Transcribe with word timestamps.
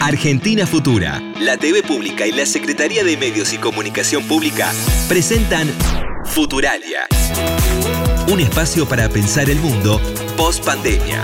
Argentina 0.00 0.66
Futura, 0.66 1.22
la 1.38 1.58
TV 1.58 1.82
Pública 1.82 2.26
y 2.26 2.32
la 2.32 2.46
Secretaría 2.46 3.04
de 3.04 3.18
Medios 3.18 3.52
y 3.52 3.58
Comunicación 3.58 4.24
Pública 4.24 4.72
presentan 5.10 5.68
Futuralia. 6.24 7.06
Un 8.32 8.40
espacio 8.40 8.88
para 8.88 9.10
pensar 9.10 9.50
el 9.50 9.58
mundo 9.58 10.00
post 10.38 10.64
pandemia. 10.64 11.22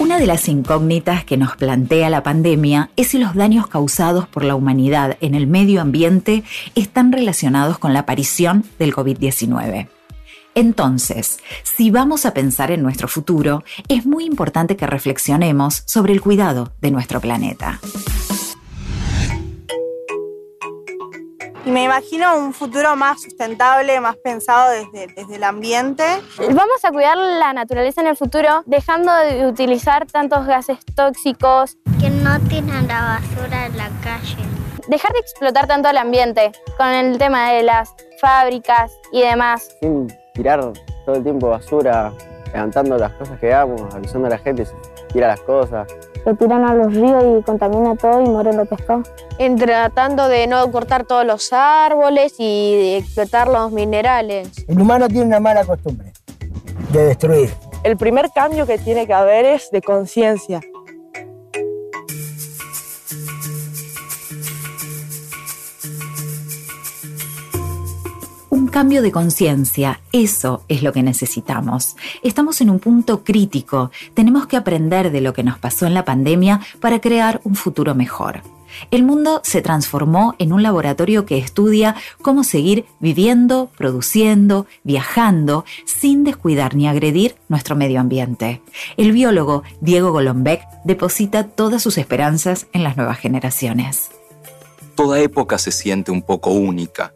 Una 0.00 0.18
de 0.18 0.26
las 0.26 0.48
incógnitas 0.48 1.24
que 1.24 1.36
nos 1.36 1.56
plantea 1.56 2.10
la 2.10 2.24
pandemia 2.24 2.90
es 2.96 3.08
si 3.08 3.18
los 3.18 3.36
daños 3.36 3.68
causados 3.68 4.26
por 4.26 4.42
la 4.42 4.56
humanidad 4.56 5.18
en 5.20 5.36
el 5.36 5.46
medio 5.46 5.80
ambiente 5.80 6.42
están 6.74 7.12
relacionados 7.12 7.78
con 7.78 7.92
la 7.92 8.00
aparición 8.00 8.64
del 8.76 8.92
COVID-19. 8.92 9.99
Entonces, 10.54 11.38
si 11.62 11.90
vamos 11.90 12.26
a 12.26 12.34
pensar 12.34 12.70
en 12.70 12.82
nuestro 12.82 13.08
futuro, 13.08 13.62
es 13.88 14.04
muy 14.04 14.24
importante 14.24 14.76
que 14.76 14.86
reflexionemos 14.86 15.82
sobre 15.86 16.12
el 16.12 16.20
cuidado 16.20 16.72
de 16.80 16.90
nuestro 16.90 17.20
planeta. 17.20 17.80
Y 21.64 21.70
me 21.70 21.84
imagino 21.84 22.36
un 22.36 22.54
futuro 22.54 22.96
más 22.96 23.22
sustentable, 23.22 24.00
más 24.00 24.16
pensado 24.16 24.70
desde, 24.70 25.12
desde 25.14 25.36
el 25.36 25.44
ambiente. 25.44 26.04
Vamos 26.38 26.84
a 26.84 26.90
cuidar 26.90 27.18
la 27.18 27.52
naturaleza 27.52 28.00
en 28.00 28.06
el 28.08 28.16
futuro, 28.16 28.62
dejando 28.66 29.14
de 29.14 29.46
utilizar 29.46 30.06
tantos 30.06 30.46
gases 30.46 30.78
tóxicos. 30.96 31.76
Que 32.00 32.08
no 32.10 32.40
tienen 32.48 32.88
la 32.88 33.20
basura 33.20 33.66
en 33.66 33.76
la 33.76 33.90
calle. 34.02 34.36
Dejar 34.88 35.12
de 35.12 35.18
explotar 35.20 35.66
tanto 35.66 35.90
el 35.90 35.98
ambiente 35.98 36.50
con 36.76 36.88
el 36.88 37.18
tema 37.18 37.52
de 37.52 37.62
las 37.62 37.94
fábricas 38.20 38.90
y 39.12 39.20
demás. 39.20 39.68
Sin 39.80 40.08
tirar 40.40 40.72
todo 41.04 41.16
el 41.16 41.22
tiempo 41.22 41.50
basura, 41.50 42.14
levantando 42.54 42.96
las 42.96 43.12
cosas 43.12 43.38
que 43.38 43.52
hagamos, 43.52 43.94
avisando 43.94 44.26
a 44.26 44.30
la 44.30 44.38
gente 44.38 44.64
si 44.64 44.72
tira 45.12 45.28
las 45.28 45.40
cosas. 45.40 45.86
Que 46.24 46.32
tiran 46.32 46.64
a 46.64 46.74
los 46.74 46.94
ríos 46.94 47.22
y 47.38 47.42
contamina 47.42 47.94
todo 47.94 48.22
y 48.22 48.24
mueren 48.24 48.56
los 48.56 48.66
pescados. 48.66 49.12
En 49.38 49.56
tratando 49.56 50.28
de 50.28 50.46
no 50.46 50.70
cortar 50.72 51.04
todos 51.04 51.26
los 51.26 51.52
árboles 51.52 52.36
y 52.38 52.74
de 52.74 52.96
explotar 52.96 53.48
los 53.48 53.70
minerales. 53.70 54.64
El 54.66 54.80
humano 54.80 55.08
tiene 55.08 55.26
una 55.26 55.40
mala 55.40 55.62
costumbre 55.66 56.10
de 56.90 57.04
destruir. 57.04 57.50
El 57.84 57.98
primer 57.98 58.30
cambio 58.30 58.66
que 58.66 58.78
tiene 58.78 59.06
que 59.06 59.12
haber 59.12 59.44
es 59.44 59.70
de 59.70 59.82
conciencia. 59.82 60.62
Cambio 68.70 69.02
de 69.02 69.10
conciencia, 69.10 70.00
eso 70.12 70.62
es 70.68 70.82
lo 70.82 70.92
que 70.92 71.02
necesitamos. 71.02 71.96
Estamos 72.22 72.60
en 72.60 72.70
un 72.70 72.78
punto 72.78 73.24
crítico, 73.24 73.90
tenemos 74.14 74.46
que 74.46 74.56
aprender 74.56 75.10
de 75.10 75.20
lo 75.20 75.32
que 75.32 75.42
nos 75.42 75.58
pasó 75.58 75.86
en 75.86 75.94
la 75.94 76.04
pandemia 76.04 76.60
para 76.80 77.00
crear 77.00 77.40
un 77.44 77.56
futuro 77.56 77.94
mejor. 77.94 78.42
El 78.92 79.02
mundo 79.02 79.40
se 79.42 79.62
transformó 79.62 80.36
en 80.38 80.52
un 80.52 80.62
laboratorio 80.62 81.26
que 81.26 81.38
estudia 81.38 81.96
cómo 82.22 82.44
seguir 82.44 82.84
viviendo, 83.00 83.68
produciendo, 83.76 84.66
viajando, 84.84 85.64
sin 85.84 86.22
descuidar 86.22 86.76
ni 86.76 86.86
agredir 86.86 87.34
nuestro 87.48 87.74
medio 87.74 88.00
ambiente. 88.00 88.62
El 88.96 89.10
biólogo 89.10 89.64
Diego 89.80 90.12
Golombek 90.12 90.62
deposita 90.84 91.48
todas 91.48 91.82
sus 91.82 91.98
esperanzas 91.98 92.68
en 92.72 92.84
las 92.84 92.96
nuevas 92.96 93.18
generaciones 93.18 94.10
toda 94.94 95.20
época 95.20 95.58
se 95.58 95.72
siente 95.72 96.10
un 96.10 96.22
poco 96.22 96.50
única. 96.50 97.12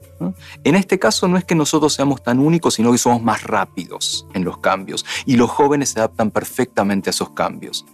En 0.63 0.75
este 0.75 0.99
caso 0.99 1.29
no 1.29 1.37
es 1.37 1.45
que 1.45 1.55
nosotros 1.55 1.93
seamos 1.93 2.23
tan 2.23 2.39
únicos, 2.39 2.75
sino 2.75 2.93
que 2.93 2.99
somos 2.99 3.23
más 3.23 3.43
rápidos 3.43 4.27
en 4.35 4.45
los 4.45 4.59
cambios 4.59 5.05
y 5.27 5.37
los 5.37 5.51
jóvenes 5.51 5.91
se 5.91 6.01
adaptan 6.01 6.31
perfectamente 6.31 7.11
a 7.11 7.13
esos 7.13 7.31
cambios. 7.31 7.85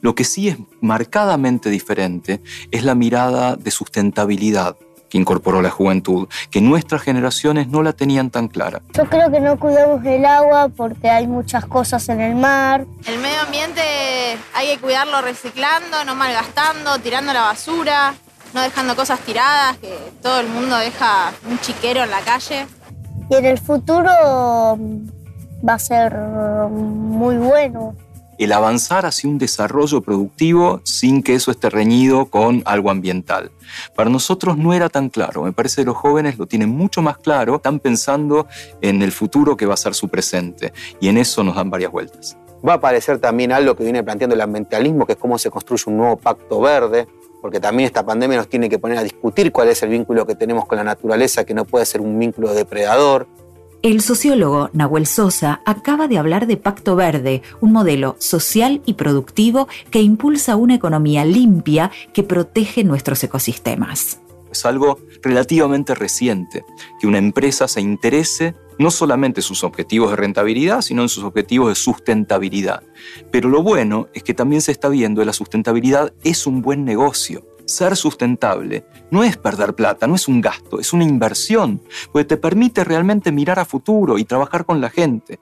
Lo 0.00 0.14
que 0.14 0.24
sí 0.24 0.48
es 0.48 0.58
marcadamente 0.80 1.70
diferente 1.70 2.42
es 2.70 2.84
la 2.84 2.94
mirada 2.94 3.56
de 3.56 3.70
sustentabilidad 3.70 4.76
que 5.08 5.16
incorporó 5.16 5.62
la 5.62 5.70
juventud, 5.70 6.28
que 6.50 6.60
nuestras 6.60 7.00
generaciones 7.00 7.68
no 7.68 7.82
la 7.82 7.94
tenían 7.94 8.28
tan 8.30 8.48
clara. 8.48 8.82
Yo 8.92 9.08
creo 9.08 9.30
que 9.30 9.40
no 9.40 9.58
cuidamos 9.58 10.04
el 10.04 10.26
agua 10.26 10.68
porque 10.68 11.08
hay 11.08 11.26
muchas 11.26 11.64
cosas 11.64 12.06
en 12.10 12.20
el 12.20 12.34
mar. 12.34 12.84
El 13.06 13.18
medio 13.20 13.40
ambiente 13.40 13.80
hay 14.54 14.74
que 14.74 14.78
cuidarlo 14.78 15.22
reciclando, 15.22 16.04
no 16.04 16.14
malgastando, 16.14 16.98
tirando 16.98 17.32
la 17.32 17.40
basura 17.42 18.14
no 18.54 18.62
dejando 18.62 18.96
cosas 18.96 19.20
tiradas, 19.20 19.76
que 19.78 19.96
todo 20.22 20.40
el 20.40 20.48
mundo 20.48 20.76
deja 20.76 21.32
un 21.48 21.58
chiquero 21.60 22.02
en 22.02 22.10
la 22.10 22.20
calle. 22.20 22.66
Y 23.30 23.34
en 23.34 23.44
el 23.44 23.58
futuro 23.58 24.10
mm, 24.76 25.66
va 25.66 25.74
a 25.74 25.78
ser 25.78 26.14
muy 26.16 27.36
bueno. 27.36 27.94
El 28.38 28.52
avanzar 28.52 29.04
hacia 29.04 29.28
un 29.28 29.36
desarrollo 29.36 30.00
productivo 30.00 30.80
sin 30.84 31.24
que 31.24 31.34
eso 31.34 31.50
esté 31.50 31.70
reñido 31.70 32.26
con 32.26 32.62
algo 32.66 32.90
ambiental. 32.90 33.50
Para 33.96 34.10
nosotros 34.10 34.56
no 34.56 34.72
era 34.72 34.88
tan 34.88 35.08
claro. 35.08 35.42
Me 35.42 35.52
parece 35.52 35.82
que 35.82 35.86
los 35.86 35.96
jóvenes 35.96 36.38
lo 36.38 36.46
tienen 36.46 36.70
mucho 36.70 37.02
más 37.02 37.18
claro. 37.18 37.56
Están 37.56 37.80
pensando 37.80 38.46
en 38.80 39.02
el 39.02 39.10
futuro 39.10 39.56
que 39.56 39.66
va 39.66 39.74
a 39.74 39.76
ser 39.76 39.94
su 39.94 40.08
presente. 40.08 40.72
Y 41.00 41.08
en 41.08 41.18
eso 41.18 41.42
nos 41.42 41.56
dan 41.56 41.68
varias 41.68 41.90
vueltas. 41.90 42.36
Va 42.66 42.74
a 42.74 42.76
aparecer 42.76 43.18
también 43.18 43.50
algo 43.50 43.74
que 43.74 43.82
viene 43.82 44.04
planteando 44.04 44.36
el 44.36 44.40
ambientalismo, 44.40 45.04
que 45.04 45.12
es 45.12 45.18
cómo 45.18 45.36
se 45.36 45.50
construye 45.50 45.84
un 45.86 45.96
nuevo 45.96 46.16
pacto 46.16 46.60
verde, 46.60 47.08
porque 47.40 47.60
también 47.60 47.86
esta 47.86 48.04
pandemia 48.04 48.38
nos 48.38 48.48
tiene 48.48 48.68
que 48.68 48.78
poner 48.78 48.98
a 48.98 49.02
discutir 49.02 49.52
cuál 49.52 49.68
es 49.68 49.82
el 49.82 49.90
vínculo 49.90 50.26
que 50.26 50.34
tenemos 50.34 50.66
con 50.66 50.78
la 50.78 50.84
naturaleza, 50.84 51.44
que 51.44 51.54
no 51.54 51.64
puede 51.64 51.86
ser 51.86 52.00
un 52.00 52.18
vínculo 52.18 52.52
depredador. 52.54 53.28
El 53.80 54.00
sociólogo 54.00 54.70
Nahuel 54.72 55.06
Sosa 55.06 55.62
acaba 55.64 56.08
de 56.08 56.18
hablar 56.18 56.48
de 56.48 56.56
Pacto 56.56 56.96
Verde, 56.96 57.42
un 57.60 57.72
modelo 57.72 58.16
social 58.18 58.82
y 58.86 58.94
productivo 58.94 59.68
que 59.92 60.02
impulsa 60.02 60.56
una 60.56 60.74
economía 60.74 61.24
limpia 61.24 61.92
que 62.12 62.24
protege 62.24 62.82
nuestros 62.82 63.22
ecosistemas. 63.22 64.20
Es 64.50 64.66
algo 64.66 64.98
relativamente 65.22 65.94
reciente, 65.94 66.64
que 67.00 67.06
una 67.06 67.18
empresa 67.18 67.68
se 67.68 67.80
interese 67.80 68.54
no 68.78 68.90
solamente 68.90 69.40
en 69.40 69.44
sus 69.44 69.64
objetivos 69.64 70.10
de 70.10 70.16
rentabilidad, 70.16 70.82
sino 70.82 71.02
en 71.02 71.08
sus 71.08 71.24
objetivos 71.24 71.68
de 71.68 71.74
sustentabilidad. 71.74 72.82
Pero 73.30 73.48
lo 73.48 73.62
bueno 73.62 74.08
es 74.14 74.22
que 74.22 74.34
también 74.34 74.62
se 74.62 74.72
está 74.72 74.88
viendo 74.88 75.20
que 75.20 75.26
la 75.26 75.32
sustentabilidad 75.32 76.12
es 76.22 76.46
un 76.46 76.62
buen 76.62 76.84
negocio. 76.84 77.44
Ser 77.66 77.96
sustentable 77.96 78.86
no 79.10 79.24
es 79.24 79.36
perder 79.36 79.74
plata, 79.74 80.06
no 80.06 80.14
es 80.14 80.26
un 80.26 80.40
gasto, 80.40 80.80
es 80.80 80.92
una 80.94 81.04
inversión, 81.04 81.82
porque 82.12 82.24
te 82.24 82.36
permite 82.38 82.82
realmente 82.82 83.30
mirar 83.30 83.58
a 83.58 83.66
futuro 83.66 84.16
y 84.16 84.24
trabajar 84.24 84.64
con 84.64 84.80
la 84.80 84.88
gente. 84.88 85.38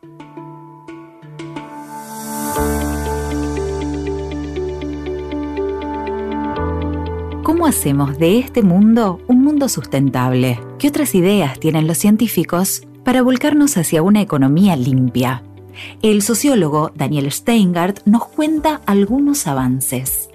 ¿Cómo 7.45 7.67
hacemos 7.69 8.19
de 8.19 8.41
este 8.41 8.63
mundo 8.63 9.21
un 9.29 9.45
mundo 9.45 9.69
sustentable? 9.69 10.59
¿Qué 10.81 10.89
otras 10.89 11.15
ideas 11.15 11.61
tienen 11.61 11.87
los 11.87 11.97
científicos 11.97 12.86
para 13.07 13.23
volcarnos 13.23 13.77
hacia 13.77 14.03
una 14.03 14.21
economía 14.21 14.75
limpia? 14.75 15.45
El 16.03 16.23
sociólogo 16.23 16.91
Daniel 16.97 17.31
Steingart 17.31 18.01
nos 18.05 18.27
cuenta 18.27 18.81
algunos 18.85 19.47
avances. 19.47 20.29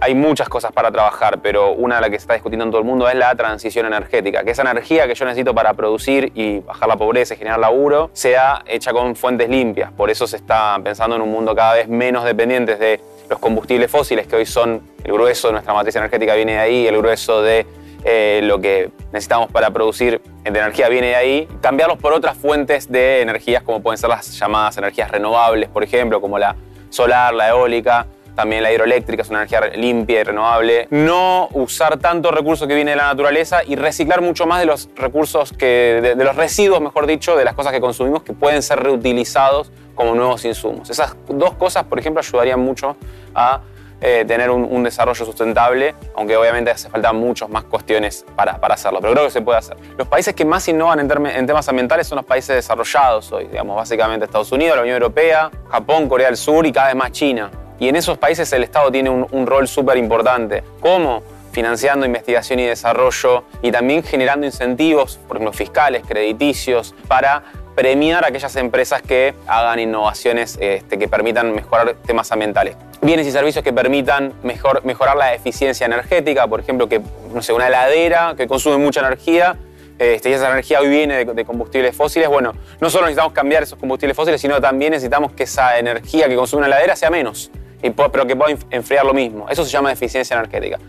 Hay 0.00 0.14
muchas 0.14 0.50
cosas 0.50 0.72
para 0.72 0.92
trabajar, 0.92 1.40
pero 1.40 1.72
una 1.72 1.94
de 1.94 2.00
las 2.02 2.10
que 2.10 2.16
se 2.16 2.24
está 2.24 2.34
discutiendo 2.34 2.66
en 2.66 2.70
todo 2.70 2.82
el 2.82 2.86
mundo 2.86 3.08
es 3.08 3.14
la 3.14 3.34
transición 3.34 3.86
energética, 3.86 4.44
que 4.44 4.50
esa 4.50 4.60
energía 4.60 5.06
que 5.06 5.14
yo 5.14 5.24
necesito 5.24 5.54
para 5.54 5.72
producir 5.72 6.32
y 6.34 6.58
bajar 6.58 6.86
la 6.86 6.96
pobreza 6.96 7.32
y 7.32 7.38
generar 7.38 7.60
laburo 7.60 8.10
sea 8.12 8.62
hecha 8.66 8.92
con 8.92 9.16
fuentes 9.16 9.48
limpias. 9.48 9.90
Por 9.90 10.10
eso 10.10 10.26
se 10.26 10.36
está 10.36 10.78
pensando 10.84 11.16
en 11.16 11.22
un 11.22 11.30
mundo 11.30 11.54
cada 11.56 11.76
vez 11.76 11.88
menos 11.88 12.24
dependientes 12.24 12.78
de 12.78 13.00
los 13.30 13.38
combustibles 13.38 13.90
fósiles, 13.90 14.26
que 14.26 14.36
hoy 14.36 14.44
son 14.44 14.82
el 15.02 15.12
grueso 15.14 15.48
de 15.48 15.52
nuestra 15.52 15.72
matriz 15.72 15.96
energética 15.96 16.34
viene 16.34 16.52
de 16.52 16.58
ahí, 16.58 16.86
el 16.86 16.98
grueso 16.98 17.40
de 17.40 17.64
eh, 18.08 18.40
lo 18.44 18.60
que 18.60 18.92
necesitamos 19.12 19.50
para 19.50 19.70
producir 19.70 20.20
energía 20.44 20.88
viene 20.88 21.08
de 21.08 21.16
ahí, 21.16 21.48
cambiarlos 21.60 21.98
por 21.98 22.12
otras 22.12 22.36
fuentes 22.36 22.88
de 22.88 23.20
energías 23.20 23.64
como 23.64 23.82
pueden 23.82 23.98
ser 23.98 24.08
las 24.10 24.38
llamadas 24.38 24.78
energías 24.78 25.10
renovables, 25.10 25.68
por 25.68 25.82
ejemplo, 25.82 26.20
como 26.20 26.38
la 26.38 26.54
solar, 26.88 27.34
la 27.34 27.48
eólica, 27.48 28.06
también 28.36 28.62
la 28.62 28.70
hidroeléctrica 28.70 29.22
es 29.22 29.28
una 29.30 29.40
energía 29.40 29.60
limpia 29.74 30.20
y 30.20 30.22
renovable. 30.22 30.86
No 30.90 31.48
usar 31.52 31.98
tanto 31.98 32.30
recurso 32.30 32.68
que 32.68 32.76
viene 32.76 32.92
de 32.92 32.96
la 32.96 33.06
naturaleza 33.06 33.64
y 33.66 33.74
reciclar 33.74 34.20
mucho 34.20 34.46
más 34.46 34.60
de 34.60 34.66
los 34.66 34.88
recursos 34.94 35.52
que, 35.52 35.98
de, 36.00 36.14
de 36.14 36.24
los 36.24 36.36
residuos, 36.36 36.80
mejor 36.80 37.08
dicho, 37.08 37.34
de 37.34 37.44
las 37.44 37.54
cosas 37.54 37.72
que 37.72 37.80
consumimos 37.80 38.22
que 38.22 38.34
pueden 38.34 38.62
ser 38.62 38.78
reutilizados 38.78 39.72
como 39.96 40.14
nuevos 40.14 40.44
insumos. 40.44 40.90
Esas 40.90 41.16
dos 41.26 41.54
cosas, 41.54 41.82
por 41.84 41.98
ejemplo, 41.98 42.20
ayudarían 42.20 42.60
mucho 42.60 42.96
a 43.34 43.62
eh, 44.00 44.24
tener 44.26 44.50
un, 44.50 44.82
desarrollo 44.84 45.24
sustentable, 45.24 45.94
aunque 46.14 46.36
obviamente 46.36 46.70
hace 46.70 46.88
falta 46.88 47.12
muchas 47.12 47.48
más 47.48 47.64
cuestiones 47.64 48.24
para, 48.36 48.58
para, 48.58 48.74
hacerlo, 48.74 49.00
pero 49.00 49.14
creo 49.14 49.24
que 49.24 49.30
se 49.30 49.42
puede 49.42 49.58
hacer. 49.58 49.76
Los 49.96 50.06
países 50.06 50.34
que 50.34 50.44
más 50.44 50.68
innovan 50.68 51.00
en, 51.00 51.26
en, 51.26 51.46
temas 51.46 51.68
ambientales 51.68 52.06
son 52.06 52.16
los 52.16 52.24
países 52.24 52.54
desarrollados 52.54 53.32
hoy, 53.32 53.46
digamos, 53.46 53.76
básicamente 53.76 54.26
Estados 54.26 54.52
Unidos, 54.52 54.76
la 54.76 54.82
Unión 54.82 54.94
Europea, 54.94 55.50
Japón, 55.70 56.08
Corea 56.08 56.28
del 56.28 56.36
Sur 56.36 56.66
y 56.66 56.72
cada 56.72 56.88
vez 56.88 56.96
más 56.96 57.10
China. 57.12 57.50
Y 57.78 57.88
en 57.88 57.96
esos 57.96 58.16
países 58.18 58.52
el 58.52 58.62
Estado 58.62 58.90
tiene 58.92 59.10
un, 59.10 59.26
un 59.30 59.46
rol 59.46 59.66
súper 59.66 59.96
importante. 59.96 60.62
¿Cómo? 60.80 61.22
financiando 61.56 62.04
investigación 62.04 62.60
y 62.60 62.66
desarrollo 62.66 63.44
y 63.62 63.72
también 63.72 64.02
generando 64.02 64.44
incentivos, 64.44 65.18
por 65.26 65.38
ejemplo, 65.38 65.54
fiscales, 65.54 66.02
crediticios, 66.06 66.94
para 67.08 67.44
premiar 67.74 68.24
a 68.24 68.28
aquellas 68.28 68.56
empresas 68.56 69.00
que 69.00 69.34
hagan 69.46 69.78
innovaciones 69.78 70.58
este, 70.60 70.98
que 70.98 71.08
permitan 71.08 71.54
mejorar 71.54 71.94
temas 72.06 72.30
ambientales. 72.32 72.76
Bienes 73.06 73.24
y 73.28 73.30
servicios 73.30 73.62
que 73.62 73.72
permitan 73.72 74.32
mejor, 74.42 74.84
mejorar 74.84 75.16
la 75.16 75.32
eficiencia 75.32 75.86
energética, 75.86 76.48
por 76.48 76.58
ejemplo, 76.58 76.88
que 76.88 77.00
no 77.32 77.40
sé, 77.40 77.52
una 77.52 77.68
heladera 77.68 78.34
que 78.36 78.48
consume 78.48 78.78
mucha 78.78 78.98
energía 78.98 79.56
este, 79.96 80.28
y 80.28 80.32
esa 80.32 80.50
energía 80.50 80.80
hoy 80.80 80.88
viene 80.88 81.24
de, 81.24 81.44
combustibles 81.44 81.94
fósiles, 81.94 82.28
bueno, 82.28 82.52
no 82.80 82.90
solo 82.90 83.04
necesitamos 83.04 83.32
cambiar 83.32 83.62
esos 83.62 83.78
combustibles 83.78 84.16
fósiles, 84.16 84.40
sino 84.40 84.60
también 84.60 84.90
necesitamos 84.90 85.30
que 85.30 85.44
esa 85.44 85.78
energía 85.78 86.28
que 86.28 86.34
consume 86.34 86.62
una 86.62 86.66
heladera 86.66 86.96
sea 86.96 87.08
menos, 87.08 87.52
pero 87.80 88.26
que 88.26 88.34
pueda 88.34 88.58
enfriar 88.70 89.06
lo 89.06 89.14
mismo. 89.14 89.48
Eso 89.48 89.64
se 89.64 89.70
llama 89.70 89.92
eficiencia 89.92 90.36
energética. 90.36 90.80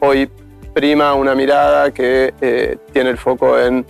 Hoy 0.00 0.30
prima 0.74 1.14
una 1.14 1.34
mirada 1.34 1.94
que 1.94 2.34
eh, 2.42 2.76
tiene 2.92 3.08
el 3.08 3.16
foco 3.16 3.58
en 3.58 3.86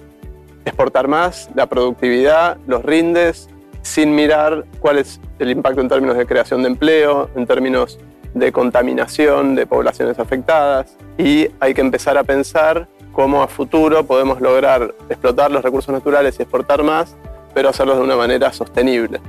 exportar 0.65 1.09
más, 1.09 1.51
la 1.57 1.67
productividad, 1.67 2.57
los 2.69 2.85
rindes, 2.85 3.49
sin 3.85 4.15
mirar 4.15 4.65
cuál 4.81 4.99
es 4.99 5.21
el 5.39 5.51
impacto 5.51 5.81
en 5.81 5.89
términos 5.89 6.17
de 6.17 6.27
creación 6.27 6.63
de 6.63 6.69
empleo, 6.69 7.31
en 7.37 7.47
términos 7.47 7.99
de 8.33 8.51
contaminación 8.51 9.55
de 9.55 9.67
poblaciones 9.67 10.19
afectadas. 10.19 10.97
Y 11.19 11.49
hay 11.61 11.75
que 11.75 11.83
empezar 11.83 12.19
a 12.19 12.25
pensar 12.25 12.89
cómo 13.13 13.43
a 13.43 13.47
futuro 13.47 14.05
podemos 14.05 14.41
lograr 14.41 14.95
explotar 15.09 15.51
los 15.51 15.63
recursos 15.63 15.93
naturales 15.93 16.37
y 16.39 16.43
exportar 16.43 16.83
más, 16.83 17.15
pero 17.53 17.69
hacerlo 17.69 17.95
de 17.95 18.03
una 18.03 18.17
manera 18.17 18.53
sostenible. 18.53 19.21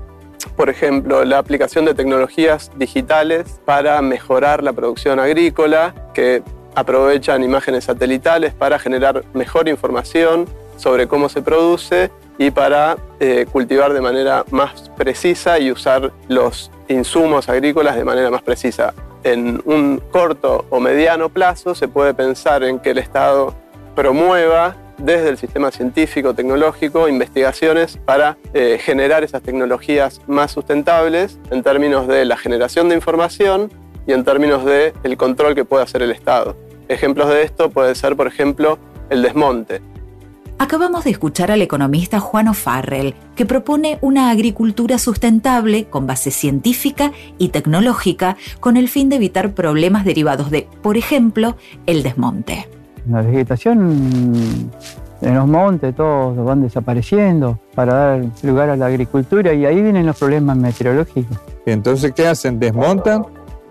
Por 0.55 0.69
ejemplo, 0.69 1.25
la 1.25 1.37
aplicación 1.37 1.85
de 1.85 1.93
tecnologías 1.93 2.71
digitales 2.77 3.59
para 3.65 4.01
mejorar 4.01 4.63
la 4.63 4.71
producción 4.71 5.19
agrícola, 5.19 5.93
que 6.13 6.43
aprovechan 6.75 7.43
imágenes 7.43 7.83
satelitales 7.83 8.53
para 8.53 8.79
generar 8.79 9.23
mejor 9.33 9.67
información 9.67 10.45
sobre 10.77 11.07
cómo 11.07 11.29
se 11.29 11.41
produce 11.41 12.09
y 12.37 12.51
para 12.51 12.97
eh, 13.19 13.45
cultivar 13.51 13.93
de 13.93 14.01
manera 14.01 14.45
más 14.51 14.89
precisa 14.97 15.59
y 15.59 15.71
usar 15.71 16.11
los 16.27 16.71
insumos 16.87 17.49
agrícolas 17.49 17.95
de 17.95 18.03
manera 18.03 18.29
más 18.29 18.41
precisa. 18.41 18.93
En 19.23 19.61
un 19.65 20.01
corto 20.11 20.65
o 20.69 20.79
mediano 20.79 21.29
plazo 21.29 21.73
se 21.73 21.87
puede 21.87 22.13
pensar 22.13 22.63
en 22.63 22.79
que 22.79 22.91
el 22.91 22.99
Estado 22.99 23.55
promueva 23.95 24.75
desde 24.97 25.29
el 25.29 25.37
sistema 25.37 25.71
científico, 25.71 26.33
tecnológico, 26.33 27.07
investigaciones 27.07 27.97
para 27.97 28.37
eh, 28.53 28.77
generar 28.79 29.23
esas 29.23 29.41
tecnologías 29.41 30.21
más 30.27 30.51
sustentables 30.51 31.39
en 31.51 31.63
términos 31.63 32.07
de 32.07 32.25
la 32.25 32.37
generación 32.37 32.89
de 32.89 32.95
información 32.95 33.71
y 34.07 34.13
en 34.13 34.23
términos 34.23 34.63
del 34.63 34.93
el 35.03 35.17
control 35.17 35.55
que 35.55 35.65
puede 35.65 35.83
hacer 35.83 36.01
el 36.01 36.11
Estado. 36.11 36.55
Ejemplos 36.87 37.29
de 37.29 37.41
esto 37.41 37.69
puede 37.69 37.95
ser, 37.95 38.15
por 38.15 38.27
ejemplo, 38.27 38.77
el 39.09 39.21
desmonte. 39.21 39.81
Acabamos 40.57 41.03
de 41.03 41.11
escuchar 41.11 41.51
al 41.51 41.61
economista 41.61 42.21
Juan 42.21 42.47
O'Farrell, 42.47 43.13
que 43.35 43.45
propone 43.45 43.97
una 44.01 44.29
agricultura 44.29 44.97
sustentable 44.97 45.85
con 45.85 46.07
base 46.07 46.31
científica 46.31 47.11
y 47.37 47.49
tecnológica 47.49 48.37
con 48.61 48.77
el 48.77 48.87
fin 48.87 49.09
de 49.09 49.17
evitar 49.17 49.53
problemas 49.53 50.05
derivados 50.05 50.49
de, 50.51 50.67
por 50.81 50.95
ejemplo, 50.95 51.57
el 51.85 52.03
desmonte. 52.03 52.69
La 53.09 53.21
vegetación 53.21 54.71
en 55.21 55.35
los 55.35 55.47
montes, 55.47 55.93
todos 55.95 56.37
van 56.37 56.61
desapareciendo 56.61 57.59
para 57.73 57.93
dar 57.93 58.25
lugar 58.43 58.69
a 58.69 58.77
la 58.77 58.85
agricultura 58.85 59.53
y 59.53 59.65
ahí 59.65 59.81
vienen 59.81 60.05
los 60.05 60.17
problemas 60.17 60.55
meteorológicos. 60.57 61.37
entonces, 61.65 62.13
¿qué 62.13 62.27
hacen? 62.27 62.59
Desmontan 62.59 63.25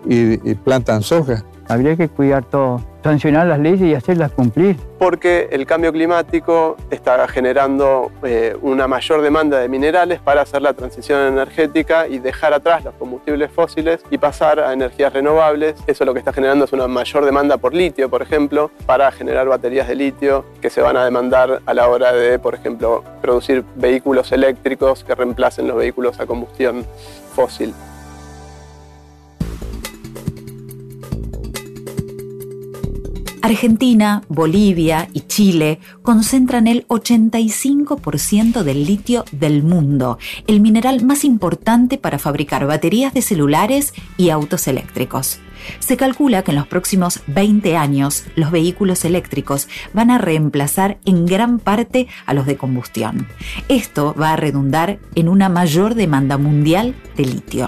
y, 0.07 0.37
plantan 0.55 1.01
soja. 1.01 1.43
Habría 1.67 1.95
que 1.95 2.09
cuidar 2.09 2.45
todo, 2.45 2.79
sancionar 3.05 3.45
las 3.45 3.59
leyes 3.59 3.83
y 3.83 3.93
hacerlas 3.93 4.31
cumplir. 4.31 4.77
Porque 4.97 5.47
el 5.51 5.67
cambio 5.67 5.93
climático 5.93 6.75
está 6.89 7.27
generando 7.27 8.11
eh, 8.23 8.57
una 8.63 8.87
mayor 8.87 9.21
demanda 9.21 9.59
de 9.59 9.69
minerales 9.69 10.19
para 10.19 10.41
hacer 10.41 10.63
la 10.63 10.73
transición 10.73 11.21
energética 11.21 12.07
y 12.07 12.17
dejar 12.17 12.51
atrás 12.53 12.83
los 12.83 12.95
combustibles 12.95 13.51
fósiles 13.51 14.01
y 14.09 14.17
pasar 14.17 14.59
a 14.59 14.73
energías 14.73 15.13
renovables. 15.13 15.75
Eso 15.85 16.03
lo 16.03 16.13
que 16.13 16.19
está 16.19 16.33
generando 16.33 16.65
es 16.65 16.73
una 16.73 16.87
mayor 16.87 17.25
demanda 17.25 17.57
por 17.57 17.75
litio, 17.75 18.09
por 18.09 18.23
ejemplo, 18.23 18.71
para 18.87 19.11
generar 19.11 19.47
baterías 19.47 19.87
de 19.87 19.93
litio 19.93 20.43
que 20.59 20.71
se 20.71 20.81
van 20.81 20.97
a 20.97 21.05
demandar 21.05 21.61
a 21.63 21.73
la 21.75 21.87
hora 21.87 22.11
de, 22.11 22.39
por 22.39 22.55
ejemplo, 22.55 23.03
producir 23.21 23.63
vehículos 23.75 24.31
eléctricos 24.31 25.03
que 25.03 25.13
reemplacen 25.13 25.67
los 25.67 25.77
vehículos 25.77 26.19
a 26.19 26.25
combustión 26.25 26.83
fósil. 27.35 27.71
Argentina, 33.45 34.23
Bolivia 34.27 35.07
y 35.13 35.21
Chile 35.21 35.77
concentran 36.01 36.65
el 36.65 36.87
85% 36.87 38.63
del 38.63 38.85
litio 38.85 39.23
del 39.31 39.61
mundo, 39.61 40.17
el 40.47 40.61
mineral 40.61 41.05
más 41.05 41.23
importante 41.23 41.99
para 41.99 42.17
fabricar 42.17 42.65
baterías 42.65 43.13
de 43.13 43.21
celulares 43.21 43.93
y 44.17 44.31
autos 44.31 44.67
eléctricos. 44.67 45.39
Se 45.77 45.95
calcula 45.95 46.41
que 46.41 46.53
en 46.53 46.57
los 46.57 46.65
próximos 46.65 47.21
20 47.27 47.77
años 47.77 48.25
los 48.35 48.49
vehículos 48.49 49.05
eléctricos 49.05 49.67
van 49.93 50.09
a 50.09 50.17
reemplazar 50.17 50.97
en 51.05 51.27
gran 51.27 51.59
parte 51.59 52.07
a 52.25 52.33
los 52.33 52.47
de 52.47 52.57
combustión. 52.57 53.27
Esto 53.69 54.15
va 54.19 54.33
a 54.33 54.37
redundar 54.37 54.97
en 55.13 55.29
una 55.29 55.49
mayor 55.49 55.93
demanda 55.93 56.39
mundial 56.39 56.95
de 57.15 57.25
litio. 57.25 57.67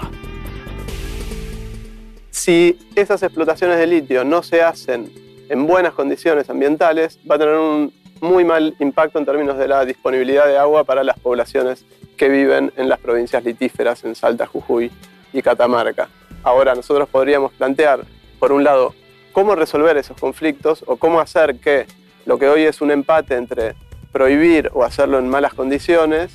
Si 2.32 2.76
esas 2.96 3.22
explotaciones 3.22 3.78
de 3.78 3.86
litio 3.86 4.24
no 4.24 4.42
se 4.42 4.60
hacen 4.60 5.27
en 5.48 5.66
buenas 5.66 5.94
condiciones 5.94 6.50
ambientales, 6.50 7.18
va 7.30 7.36
a 7.36 7.38
tener 7.38 7.54
un 7.54 7.92
muy 8.20 8.44
mal 8.44 8.74
impacto 8.80 9.18
en 9.18 9.26
términos 9.26 9.58
de 9.58 9.68
la 9.68 9.84
disponibilidad 9.84 10.46
de 10.46 10.58
agua 10.58 10.84
para 10.84 11.04
las 11.04 11.18
poblaciones 11.18 11.84
que 12.16 12.28
viven 12.28 12.72
en 12.76 12.88
las 12.88 12.98
provincias 12.98 13.44
litíferas, 13.44 14.04
en 14.04 14.14
Salta, 14.14 14.46
Jujuy 14.46 14.90
y 15.32 15.42
Catamarca. 15.42 16.08
Ahora 16.42 16.74
nosotros 16.74 17.08
podríamos 17.08 17.52
plantear, 17.52 18.00
por 18.38 18.52
un 18.52 18.64
lado, 18.64 18.94
cómo 19.32 19.54
resolver 19.54 19.96
esos 19.96 20.18
conflictos 20.18 20.84
o 20.86 20.96
cómo 20.96 21.20
hacer 21.20 21.60
que 21.60 21.86
lo 22.26 22.38
que 22.38 22.48
hoy 22.48 22.62
es 22.62 22.80
un 22.80 22.90
empate 22.90 23.36
entre 23.36 23.74
prohibir 24.12 24.70
o 24.74 24.84
hacerlo 24.84 25.18
en 25.18 25.28
malas 25.28 25.54
condiciones, 25.54 26.32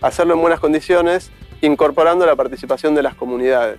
hacerlo 0.00 0.34
en 0.34 0.40
buenas 0.40 0.60
condiciones 0.60 1.30
incorporando 1.60 2.24
la 2.24 2.36
participación 2.36 2.94
de 2.94 3.02
las 3.02 3.14
comunidades. 3.14 3.78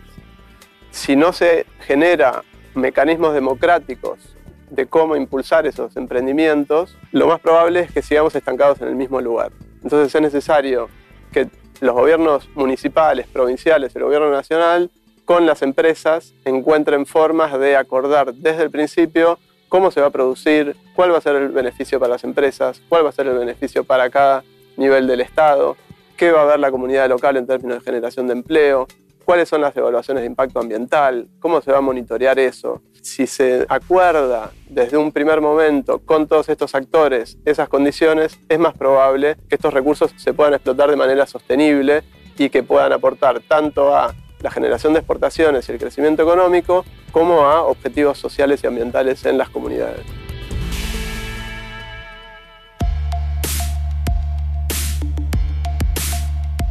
Si 0.91 1.15
no 1.15 1.33
se 1.33 1.65
genera 1.79 2.43
mecanismos 2.75 3.33
democráticos 3.33 4.35
de 4.69 4.85
cómo 4.87 5.15
impulsar 5.15 5.65
esos 5.67 5.95
emprendimientos, 5.97 6.97
lo 7.11 7.27
más 7.27 7.39
probable 7.39 7.81
es 7.81 7.91
que 7.91 8.01
sigamos 8.01 8.35
estancados 8.35 8.81
en 8.81 8.87
el 8.87 8.95
mismo 8.95 9.21
lugar. 9.21 9.51
Entonces 9.83 10.13
es 10.13 10.21
necesario 10.21 10.89
que 11.31 11.49
los 11.81 11.93
gobiernos 11.93 12.49
municipales, 12.55 13.27
provinciales, 13.27 13.95
el 13.95 14.03
gobierno 14.03 14.29
nacional, 14.29 14.91
con 15.25 15.45
las 15.45 15.61
empresas 15.61 16.33
encuentren 16.43 17.05
formas 17.05 17.57
de 17.59 17.75
acordar 17.75 18.33
desde 18.33 18.63
el 18.63 18.71
principio 18.71 19.37
cómo 19.69 19.91
se 19.91 20.01
va 20.01 20.07
a 20.07 20.11
producir, 20.11 20.75
cuál 20.95 21.13
va 21.13 21.19
a 21.19 21.21
ser 21.21 21.35
el 21.35 21.49
beneficio 21.49 21.99
para 21.99 22.13
las 22.13 22.23
empresas, 22.23 22.81
cuál 22.89 23.05
va 23.05 23.09
a 23.09 23.13
ser 23.13 23.27
el 23.27 23.37
beneficio 23.37 23.83
para 23.83 24.09
cada 24.09 24.43
nivel 24.75 25.07
del 25.07 25.21
Estado, 25.21 25.77
qué 26.17 26.31
va 26.31 26.41
a 26.41 26.45
ver 26.45 26.59
la 26.59 26.71
comunidad 26.71 27.07
local 27.07 27.37
en 27.37 27.45
términos 27.45 27.79
de 27.79 27.85
generación 27.85 28.27
de 28.27 28.33
empleo, 28.33 28.87
cuáles 29.29 29.47
son 29.47 29.61
las 29.61 29.77
evaluaciones 29.77 30.21
de 30.23 30.27
impacto 30.27 30.59
ambiental, 30.59 31.27
cómo 31.39 31.61
se 31.61 31.71
va 31.71 31.77
a 31.77 31.81
monitorear 31.81 32.39
eso. 32.39 32.81
Si 32.99 33.27
se 33.27 33.63
acuerda 33.69 34.49
desde 34.67 34.97
un 34.97 35.11
primer 35.11 35.39
momento 35.39 35.99
con 35.99 36.27
todos 36.27 36.49
estos 36.49 36.73
actores 36.73 37.37
esas 37.45 37.69
condiciones, 37.69 38.39
es 38.49 38.57
más 38.57 38.75
probable 38.75 39.35
que 39.47 39.53
estos 39.53 39.71
recursos 39.71 40.11
se 40.17 40.33
puedan 40.33 40.55
explotar 40.55 40.89
de 40.89 40.95
manera 40.95 41.27
sostenible 41.27 42.01
y 42.39 42.49
que 42.49 42.63
puedan 42.63 42.91
aportar 42.91 43.39
tanto 43.41 43.95
a 43.95 44.15
la 44.41 44.49
generación 44.49 44.93
de 44.93 44.99
exportaciones 45.01 45.69
y 45.69 45.73
el 45.73 45.77
crecimiento 45.77 46.23
económico, 46.23 46.83
como 47.11 47.41
a 47.41 47.61
objetivos 47.61 48.17
sociales 48.17 48.63
y 48.63 48.67
ambientales 48.67 49.23
en 49.25 49.37
las 49.37 49.49
comunidades. 49.49 50.07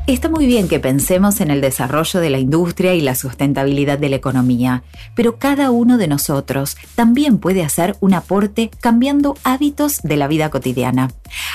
Está 0.09 0.31
muy 0.31 0.47
bien 0.47 0.69
que 0.69 0.81
pensemos 0.81 1.39
en 1.43 1.51
el 1.51 1.61
desarrollo 1.61 2.21
de 2.21 2.31
la 2.31 2.39
industria 2.39 2.95
y 2.95 3.03
la 3.03 3.15
sustentabilidad 3.15 3.99
de 3.99 4.09
la 4.09 4.17
economía, 4.17 4.83
pero 5.15 5.37
cada 5.37 5.71
uno 5.71 5.99
de 5.99 6.09
nosotros 6.09 6.79
también 6.95 7.37
puede 7.37 7.63
hacer 7.63 7.95
un 8.01 8.15
aporte 8.15 8.71
cambiando 8.81 9.37
hábitos 9.45 10.01
de 10.03 10.17
la 10.17 10.27
vida 10.27 10.49
cotidiana. 10.49 11.11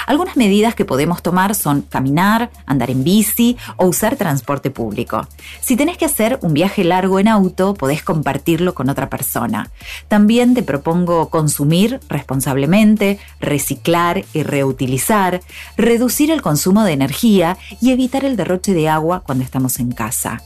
Algunas 0.06 0.38
medidas 0.38 0.75
que 0.75 0.86
podemos 0.86 1.22
tomar 1.22 1.56
son 1.56 1.82
caminar, 1.82 2.51
andar 2.65 2.89
en 2.89 3.03
bici 3.03 3.58
o 3.77 3.88
usar 3.88 4.15
transporte 4.15 4.70
público. 4.72 5.27
Si 5.62 5.75
tenés 5.75 5.98
que 5.98 6.06
hacer 6.06 6.39
un 6.42 6.53
viaje 6.53 6.84
largo 6.84 7.20
en 7.20 7.27
auto, 7.27 7.74
podés 7.74 8.03
compartirlo 8.03 8.74
con 8.74 8.89
otra 8.89 9.10
persona. 9.10 9.70
También 10.08 10.53
te 10.53 10.63
propongo 10.63 11.30
consumir 11.30 12.00
responsablemente, 12.10 13.20
reciclar 13.39 14.25
y 14.34 14.44
reutilizar, 14.44 15.42
reducir 15.77 16.32
el 16.32 16.42
consumo 16.42 16.84
de 16.84 16.94
energía 16.94 17.58
y 17.82 17.92
evitar 17.92 18.25
el 18.25 18.36
derroche 18.36 18.74
de 18.74 18.89
agua 18.89 19.22
cuando 19.25 19.44
estamos 19.44 19.80
en 19.80 19.92
casa. 19.92 20.42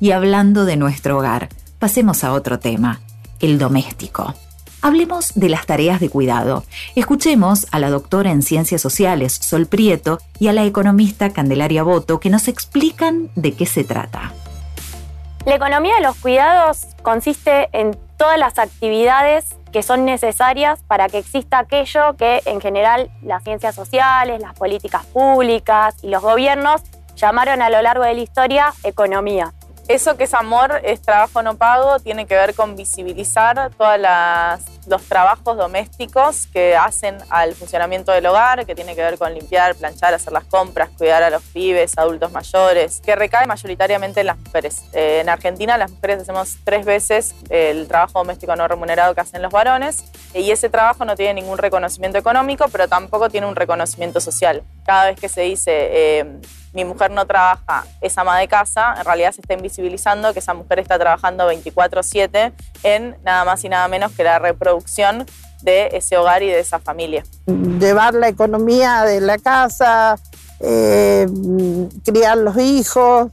Y 0.00 0.12
hablando 0.12 0.64
de 0.64 0.76
nuestro 0.76 1.18
hogar, 1.18 1.48
pasemos 1.78 2.24
a 2.24 2.32
otro 2.32 2.58
tema, 2.58 3.00
el 3.40 3.58
doméstico. 3.58 4.34
Hablemos 4.82 5.32
de 5.34 5.50
las 5.50 5.66
tareas 5.66 6.00
de 6.00 6.08
cuidado. 6.08 6.64
Escuchemos 6.94 7.66
a 7.70 7.78
la 7.78 7.90
doctora 7.90 8.30
en 8.30 8.40
Ciencias 8.40 8.80
Sociales, 8.80 9.34
Sol 9.34 9.66
Prieto, 9.66 10.18
y 10.38 10.48
a 10.48 10.54
la 10.54 10.64
economista 10.64 11.30
Candelaria 11.30 11.82
Boto, 11.82 12.18
que 12.18 12.30
nos 12.30 12.48
explican 12.48 13.28
de 13.34 13.52
qué 13.52 13.66
se 13.66 13.84
trata. 13.84 14.32
La 15.44 15.54
economía 15.54 15.96
de 15.96 16.02
los 16.02 16.16
cuidados 16.16 16.86
consiste 17.02 17.68
en 17.72 17.98
todas 18.16 18.38
las 18.38 18.58
actividades 18.58 19.54
que 19.70 19.82
son 19.82 20.04
necesarias 20.04 20.80
para 20.86 21.08
que 21.08 21.18
exista 21.18 21.58
aquello 21.58 22.16
que 22.16 22.42
en 22.46 22.60
general 22.60 23.10
las 23.22 23.44
ciencias 23.44 23.74
sociales, 23.74 24.40
las 24.40 24.54
políticas 24.54 25.04
públicas 25.06 25.94
y 26.02 26.08
los 26.08 26.22
gobiernos 26.22 26.82
llamaron 27.16 27.62
a 27.62 27.70
lo 27.70 27.80
largo 27.82 28.04
de 28.04 28.14
la 28.14 28.20
historia 28.20 28.72
economía. 28.82 29.52
Eso 29.90 30.16
que 30.16 30.22
es 30.22 30.34
amor, 30.34 30.80
es 30.84 31.02
trabajo 31.02 31.42
no 31.42 31.56
pago, 31.56 31.98
tiene 31.98 32.24
que 32.24 32.36
ver 32.36 32.54
con 32.54 32.76
visibilizar 32.76 33.72
todos 33.76 33.98
los 34.90 35.04
trabajos 35.04 35.56
domésticos 35.56 36.48
que 36.48 36.76
hacen 36.76 37.16
al 37.30 37.54
funcionamiento 37.54 38.10
del 38.10 38.26
hogar, 38.26 38.66
que 38.66 38.74
tiene 38.74 38.96
que 38.96 39.02
ver 39.02 39.18
con 39.18 39.32
limpiar, 39.32 39.76
planchar, 39.76 40.12
hacer 40.12 40.32
las 40.32 40.44
compras, 40.44 40.90
cuidar 40.98 41.22
a 41.22 41.30
los 41.30 41.42
pibes, 41.44 41.96
adultos 41.96 42.32
mayores, 42.32 43.00
que 43.00 43.14
recae 43.14 43.46
mayoritariamente 43.46 44.20
en 44.20 44.26
las 44.26 44.36
mujeres. 44.36 44.82
Eh, 44.92 45.20
en 45.20 45.28
Argentina 45.28 45.78
las 45.78 45.92
mujeres 45.92 46.22
hacemos 46.22 46.58
tres 46.64 46.84
veces 46.84 47.36
el 47.50 47.86
trabajo 47.86 48.18
doméstico 48.18 48.56
no 48.56 48.66
remunerado 48.66 49.14
que 49.14 49.20
hacen 49.20 49.42
los 49.42 49.52
varones 49.52 50.04
y 50.34 50.50
ese 50.50 50.68
trabajo 50.68 51.04
no 51.04 51.14
tiene 51.14 51.34
ningún 51.34 51.58
reconocimiento 51.58 52.18
económico, 52.18 52.66
pero 52.72 52.88
tampoco 52.88 53.30
tiene 53.30 53.46
un 53.46 53.54
reconocimiento 53.54 54.20
social. 54.20 54.64
Cada 54.84 55.06
vez 55.06 55.20
que 55.20 55.28
se 55.28 55.42
dice... 55.42 55.70
Eh, 55.72 56.40
mi 56.72 56.84
mujer 56.84 57.10
no 57.10 57.26
trabaja, 57.26 57.84
es 58.00 58.16
ama 58.16 58.38
de 58.38 58.46
casa, 58.46 58.94
en 58.96 59.04
realidad 59.04 59.32
se 59.32 59.40
está 59.40 59.54
invisibilizando 59.54 60.32
que 60.32 60.38
esa 60.38 60.54
mujer 60.54 60.78
está 60.78 60.98
trabajando 60.98 61.50
24/7 61.50 62.52
en 62.82 63.16
nada 63.22 63.44
más 63.44 63.64
y 63.64 63.68
nada 63.68 63.88
menos 63.88 64.12
que 64.12 64.22
la 64.22 64.38
reproducción 64.38 64.79
de 65.62 65.88
ese 65.92 66.16
hogar 66.16 66.42
y 66.42 66.48
de 66.48 66.60
esa 66.60 66.78
familia. 66.78 67.24
Llevar 67.46 68.14
la 68.14 68.28
economía 68.28 69.02
de 69.02 69.20
la 69.20 69.38
casa, 69.38 70.18
eh, 70.60 71.26
criar 72.04 72.38
los 72.38 72.56
hijos, 72.58 73.28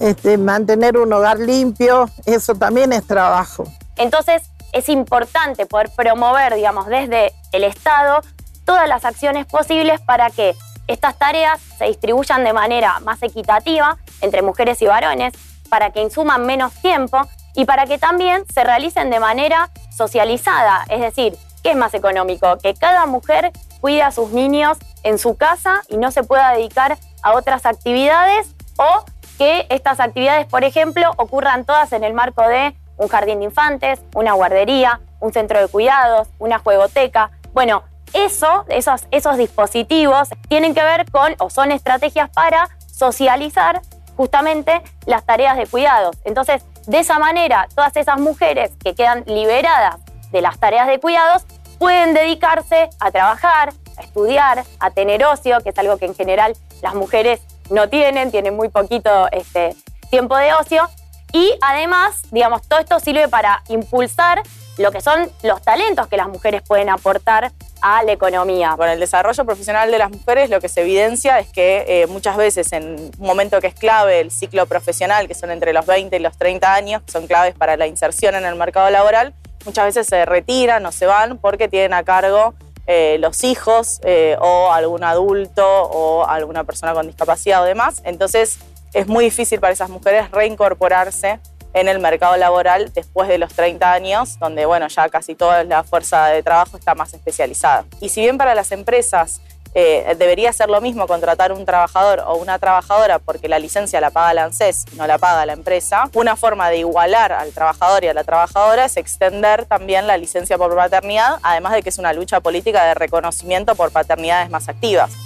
este, 0.00 0.38
mantener 0.38 0.96
un 0.96 1.12
hogar 1.12 1.38
limpio, 1.38 2.10
eso 2.24 2.54
también 2.54 2.92
es 2.92 3.06
trabajo. 3.06 3.64
Entonces 3.96 4.42
es 4.72 4.88
importante 4.88 5.66
poder 5.66 5.90
promover, 5.90 6.54
digamos, 6.54 6.86
desde 6.86 7.32
el 7.52 7.64
Estado 7.64 8.20
todas 8.64 8.88
las 8.88 9.04
acciones 9.04 9.46
posibles 9.46 10.00
para 10.00 10.30
que 10.30 10.54
estas 10.86 11.16
tareas 11.16 11.60
se 11.78 11.86
distribuyan 11.86 12.44
de 12.44 12.52
manera 12.52 13.00
más 13.00 13.22
equitativa 13.22 13.96
entre 14.20 14.42
mujeres 14.42 14.80
y 14.82 14.86
varones 14.86 15.32
para 15.68 15.90
que 15.90 16.00
insuman 16.00 16.46
menos 16.46 16.72
tiempo 16.74 17.18
y 17.56 17.64
para 17.64 17.86
que 17.86 17.98
también 17.98 18.44
se 18.52 18.62
realicen 18.62 19.10
de 19.10 19.18
manera 19.18 19.70
socializada, 19.90 20.84
es 20.88 21.00
decir, 21.00 21.36
¿qué 21.62 21.70
es 21.70 21.76
más 21.76 21.94
económico? 21.94 22.58
Que 22.58 22.74
cada 22.74 23.06
mujer 23.06 23.50
cuide 23.80 24.02
a 24.02 24.12
sus 24.12 24.30
niños 24.30 24.78
en 25.02 25.18
su 25.18 25.36
casa 25.36 25.82
y 25.88 25.96
no 25.96 26.10
se 26.10 26.22
pueda 26.22 26.52
dedicar 26.52 26.98
a 27.22 27.32
otras 27.32 27.66
actividades 27.66 28.54
o 28.76 29.04
que 29.38 29.66
estas 29.70 30.00
actividades, 30.00 30.46
por 30.46 30.64
ejemplo, 30.64 31.10
ocurran 31.16 31.64
todas 31.64 31.92
en 31.92 32.04
el 32.04 32.12
marco 32.12 32.46
de 32.46 32.76
un 32.98 33.08
jardín 33.08 33.40
de 33.40 33.46
infantes, 33.46 34.00
una 34.14 34.32
guardería, 34.34 35.00
un 35.20 35.32
centro 35.32 35.60
de 35.60 35.68
cuidados, 35.68 36.28
una 36.38 36.58
juegoteca. 36.58 37.30
Bueno, 37.52 37.82
eso, 38.12 38.64
esos, 38.68 39.06
esos 39.10 39.36
dispositivos 39.36 40.28
tienen 40.48 40.74
que 40.74 40.82
ver 40.82 41.10
con 41.10 41.34
o 41.38 41.50
son 41.50 41.72
estrategias 41.72 42.30
para 42.30 42.68
socializar 42.86 43.82
justamente 44.16 44.82
las 45.04 45.24
tareas 45.24 45.56
de 45.56 45.66
cuidados. 45.66 46.16
Entonces, 46.24 46.64
de 46.86 47.00
esa 47.00 47.18
manera, 47.18 47.68
todas 47.74 47.96
esas 47.96 48.18
mujeres 48.20 48.70
que 48.82 48.94
quedan 48.94 49.24
liberadas 49.26 49.96
de 50.30 50.40
las 50.40 50.58
tareas 50.58 50.86
de 50.86 51.00
cuidados 51.00 51.44
pueden 51.78 52.14
dedicarse 52.14 52.88
a 53.00 53.10
trabajar, 53.10 53.72
a 53.96 54.02
estudiar, 54.02 54.64
a 54.78 54.90
tener 54.90 55.24
ocio, 55.24 55.60
que 55.62 55.70
es 55.70 55.78
algo 55.78 55.96
que 55.98 56.06
en 56.06 56.14
general 56.14 56.56
las 56.82 56.94
mujeres 56.94 57.40
no 57.70 57.88
tienen, 57.88 58.30
tienen 58.30 58.54
muy 58.54 58.68
poquito 58.68 59.28
este, 59.32 59.74
tiempo 60.10 60.36
de 60.36 60.54
ocio. 60.54 60.88
Y 61.32 61.58
además, 61.60 62.22
digamos, 62.30 62.62
todo 62.68 62.78
esto 62.78 63.00
sirve 63.00 63.28
para 63.28 63.62
impulsar 63.68 64.42
lo 64.78 64.92
que 64.92 65.00
son 65.00 65.30
los 65.42 65.62
talentos 65.62 66.06
que 66.06 66.16
las 66.16 66.28
mujeres 66.28 66.62
pueden 66.62 66.88
aportar 66.88 67.50
a 67.82 68.02
la 68.02 68.12
economía. 68.12 68.74
Con 68.76 68.88
el 68.88 69.00
desarrollo 69.00 69.44
profesional 69.44 69.90
de 69.90 69.98
las 69.98 70.10
mujeres 70.10 70.50
lo 70.50 70.60
que 70.60 70.68
se 70.68 70.82
evidencia 70.82 71.38
es 71.38 71.48
que 71.48 71.84
eh, 71.86 72.06
muchas 72.06 72.36
veces 72.36 72.72
en 72.72 72.84
un 72.84 73.10
momento 73.18 73.60
que 73.60 73.68
es 73.68 73.74
clave 73.74 74.20
el 74.20 74.30
ciclo 74.30 74.66
profesional, 74.66 75.28
que 75.28 75.34
son 75.34 75.50
entre 75.50 75.72
los 75.72 75.86
20 75.86 76.16
y 76.16 76.18
los 76.20 76.36
30 76.36 76.74
años, 76.74 77.02
que 77.02 77.12
son 77.12 77.26
claves 77.26 77.54
para 77.54 77.76
la 77.76 77.86
inserción 77.86 78.34
en 78.34 78.44
el 78.44 78.56
mercado 78.56 78.90
laboral, 78.90 79.34
muchas 79.64 79.84
veces 79.86 80.06
se 80.06 80.24
retiran 80.24 80.84
o 80.86 80.92
se 80.92 81.06
van 81.06 81.38
porque 81.38 81.68
tienen 81.68 81.92
a 81.94 82.02
cargo 82.02 82.54
eh, 82.86 83.18
los 83.18 83.42
hijos 83.42 84.00
eh, 84.04 84.36
o 84.40 84.72
algún 84.72 85.02
adulto 85.02 85.66
o 85.66 86.24
alguna 86.26 86.64
persona 86.64 86.94
con 86.94 87.06
discapacidad 87.06 87.62
o 87.62 87.64
demás. 87.64 88.00
Entonces 88.04 88.58
es 88.92 89.08
muy 89.08 89.24
difícil 89.24 89.60
para 89.60 89.72
esas 89.72 89.90
mujeres 89.90 90.30
reincorporarse 90.30 91.40
en 91.76 91.88
el 91.88 91.98
mercado 91.98 92.38
laboral 92.38 92.90
después 92.94 93.28
de 93.28 93.36
los 93.36 93.52
30 93.52 93.92
años, 93.92 94.38
donde 94.38 94.64
bueno, 94.64 94.88
ya 94.88 95.10
casi 95.10 95.34
toda 95.34 95.62
la 95.62 95.84
fuerza 95.84 96.26
de 96.28 96.42
trabajo 96.42 96.78
está 96.78 96.94
más 96.94 97.12
especializada. 97.12 97.84
Y 98.00 98.08
si 98.08 98.22
bien 98.22 98.38
para 98.38 98.54
las 98.54 98.72
empresas 98.72 99.42
eh, 99.74 100.16
debería 100.18 100.54
ser 100.54 100.70
lo 100.70 100.80
mismo 100.80 101.06
contratar 101.06 101.52
un 101.52 101.66
trabajador 101.66 102.24
o 102.26 102.36
una 102.36 102.58
trabajadora 102.58 103.18
porque 103.18 103.46
la 103.46 103.58
licencia 103.58 104.00
la 104.00 104.08
paga 104.08 104.32
la 104.32 104.44
ANSES 104.44 104.86
no 104.96 105.06
la 105.06 105.18
paga 105.18 105.44
la 105.44 105.52
empresa, 105.52 106.08
una 106.14 106.34
forma 106.34 106.70
de 106.70 106.78
igualar 106.78 107.32
al 107.32 107.52
trabajador 107.52 108.04
y 108.04 108.08
a 108.08 108.14
la 108.14 108.24
trabajadora 108.24 108.86
es 108.86 108.96
extender 108.96 109.66
también 109.66 110.06
la 110.06 110.16
licencia 110.16 110.56
por 110.56 110.74
paternidad, 110.74 111.40
además 111.42 111.74
de 111.74 111.82
que 111.82 111.90
es 111.90 111.98
una 111.98 112.14
lucha 112.14 112.40
política 112.40 112.86
de 112.86 112.94
reconocimiento 112.94 113.74
por 113.74 113.90
paternidades 113.90 114.48
más 114.48 114.70
activas. 114.70 115.25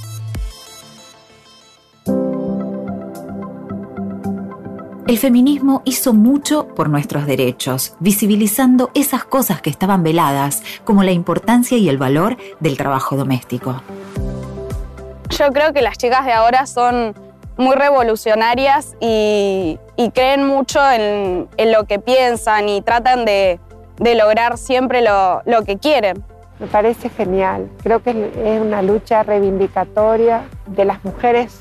El 5.10 5.18
feminismo 5.18 5.82
hizo 5.84 6.12
mucho 6.12 6.68
por 6.68 6.88
nuestros 6.88 7.26
derechos, 7.26 7.94
visibilizando 7.98 8.92
esas 8.94 9.24
cosas 9.24 9.60
que 9.60 9.68
estaban 9.68 10.04
veladas, 10.04 10.62
como 10.84 11.02
la 11.02 11.10
importancia 11.10 11.76
y 11.76 11.88
el 11.88 11.98
valor 11.98 12.36
del 12.60 12.76
trabajo 12.76 13.16
doméstico. 13.16 13.82
Yo 15.30 15.50
creo 15.52 15.72
que 15.72 15.82
las 15.82 15.98
chicas 15.98 16.24
de 16.26 16.32
ahora 16.32 16.64
son 16.66 17.16
muy 17.56 17.74
revolucionarias 17.74 18.94
y, 19.00 19.80
creen 20.14 20.46
mucho 20.46 20.78
en, 20.88 21.48
lo 21.58 21.86
que 21.86 21.98
piensan 21.98 22.68
y 22.68 22.80
tratan 22.80 23.24
de, 23.24 23.58
lograr 23.98 24.58
siempre 24.58 25.02
lo, 25.02 25.42
lo 25.44 25.64
que 25.64 25.76
quieren. 25.76 26.24
Me 26.60 26.68
parece 26.68 27.08
genial. 27.08 27.68
Creo 27.82 28.00
que 28.00 28.10
es 28.44 28.60
una 28.60 28.80
lucha 28.80 29.24
reivindicatoria 29.24 30.44
de 30.68 30.84
las 30.84 31.04
mujeres 31.04 31.58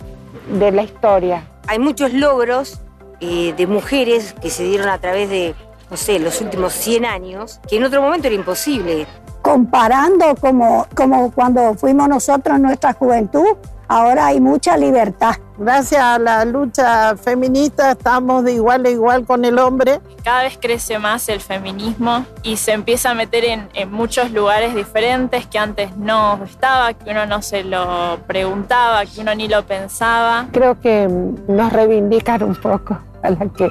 de 0.53 0.71
la 0.71 0.83
historia. 0.83 1.47
Hay 1.65 1.79
muchos 1.79 2.13
logros 2.13 2.81
eh, 3.21 3.53
de 3.55 3.67
mujeres 3.67 4.33
que 4.41 4.49
se 4.49 4.63
dieron 4.63 4.87
a 4.89 4.97
través 4.97 5.29
de, 5.29 5.55
no 5.89 5.97
sé, 5.97 6.19
los 6.19 6.39
últimos 6.41 6.73
100 6.73 7.05
años, 7.05 7.59
que 7.67 7.77
en 7.77 7.83
otro 7.83 8.01
momento 8.01 8.27
era 8.27 8.35
imposible. 8.35 9.07
Comparando 9.41 10.35
como, 10.35 10.87
como 10.95 11.31
cuando 11.31 11.73
fuimos 11.75 12.07
nosotros 12.07 12.55
en 12.55 12.63
nuestra 12.63 12.93
juventud, 12.93 13.57
ahora 13.89 14.27
hay 14.27 14.39
mucha 14.39 14.77
libertad. 14.77 15.35
Gracias 15.57 16.01
a 16.01 16.17
la 16.17 16.45
lucha 16.45 17.17
feminista 17.17 17.91
estamos 17.91 18.45
de 18.45 18.53
igual 18.53 18.85
a 18.85 18.89
igual 18.89 19.25
con 19.25 19.43
el 19.43 19.59
hombre. 19.59 19.99
Cada 20.23 20.43
vez 20.43 20.57
crece 20.61 20.99
más 20.99 21.27
el 21.27 21.41
feminismo 21.41 22.25
y 22.43 22.55
se 22.55 22.71
empieza 22.71 23.09
a 23.09 23.13
meter 23.13 23.43
en, 23.43 23.67
en 23.73 23.91
muchos 23.91 24.31
lugares 24.31 24.73
diferentes 24.73 25.45
que 25.47 25.59
antes 25.59 25.97
no 25.97 26.39
estaba, 26.45 26.93
que 26.93 27.11
uno 27.11 27.25
no 27.25 27.41
se 27.41 27.65
lo 27.65 28.19
preguntaba, 28.25 29.05
que 29.05 29.19
uno 29.19 29.35
ni 29.35 29.49
lo 29.49 29.65
pensaba. 29.65 30.47
Creo 30.53 30.79
que 30.79 31.09
nos 31.47 31.73
reivindican 31.73 32.43
un 32.43 32.55
poco 32.55 33.08
a 33.21 33.29
la 33.31 33.47
que 33.55 33.69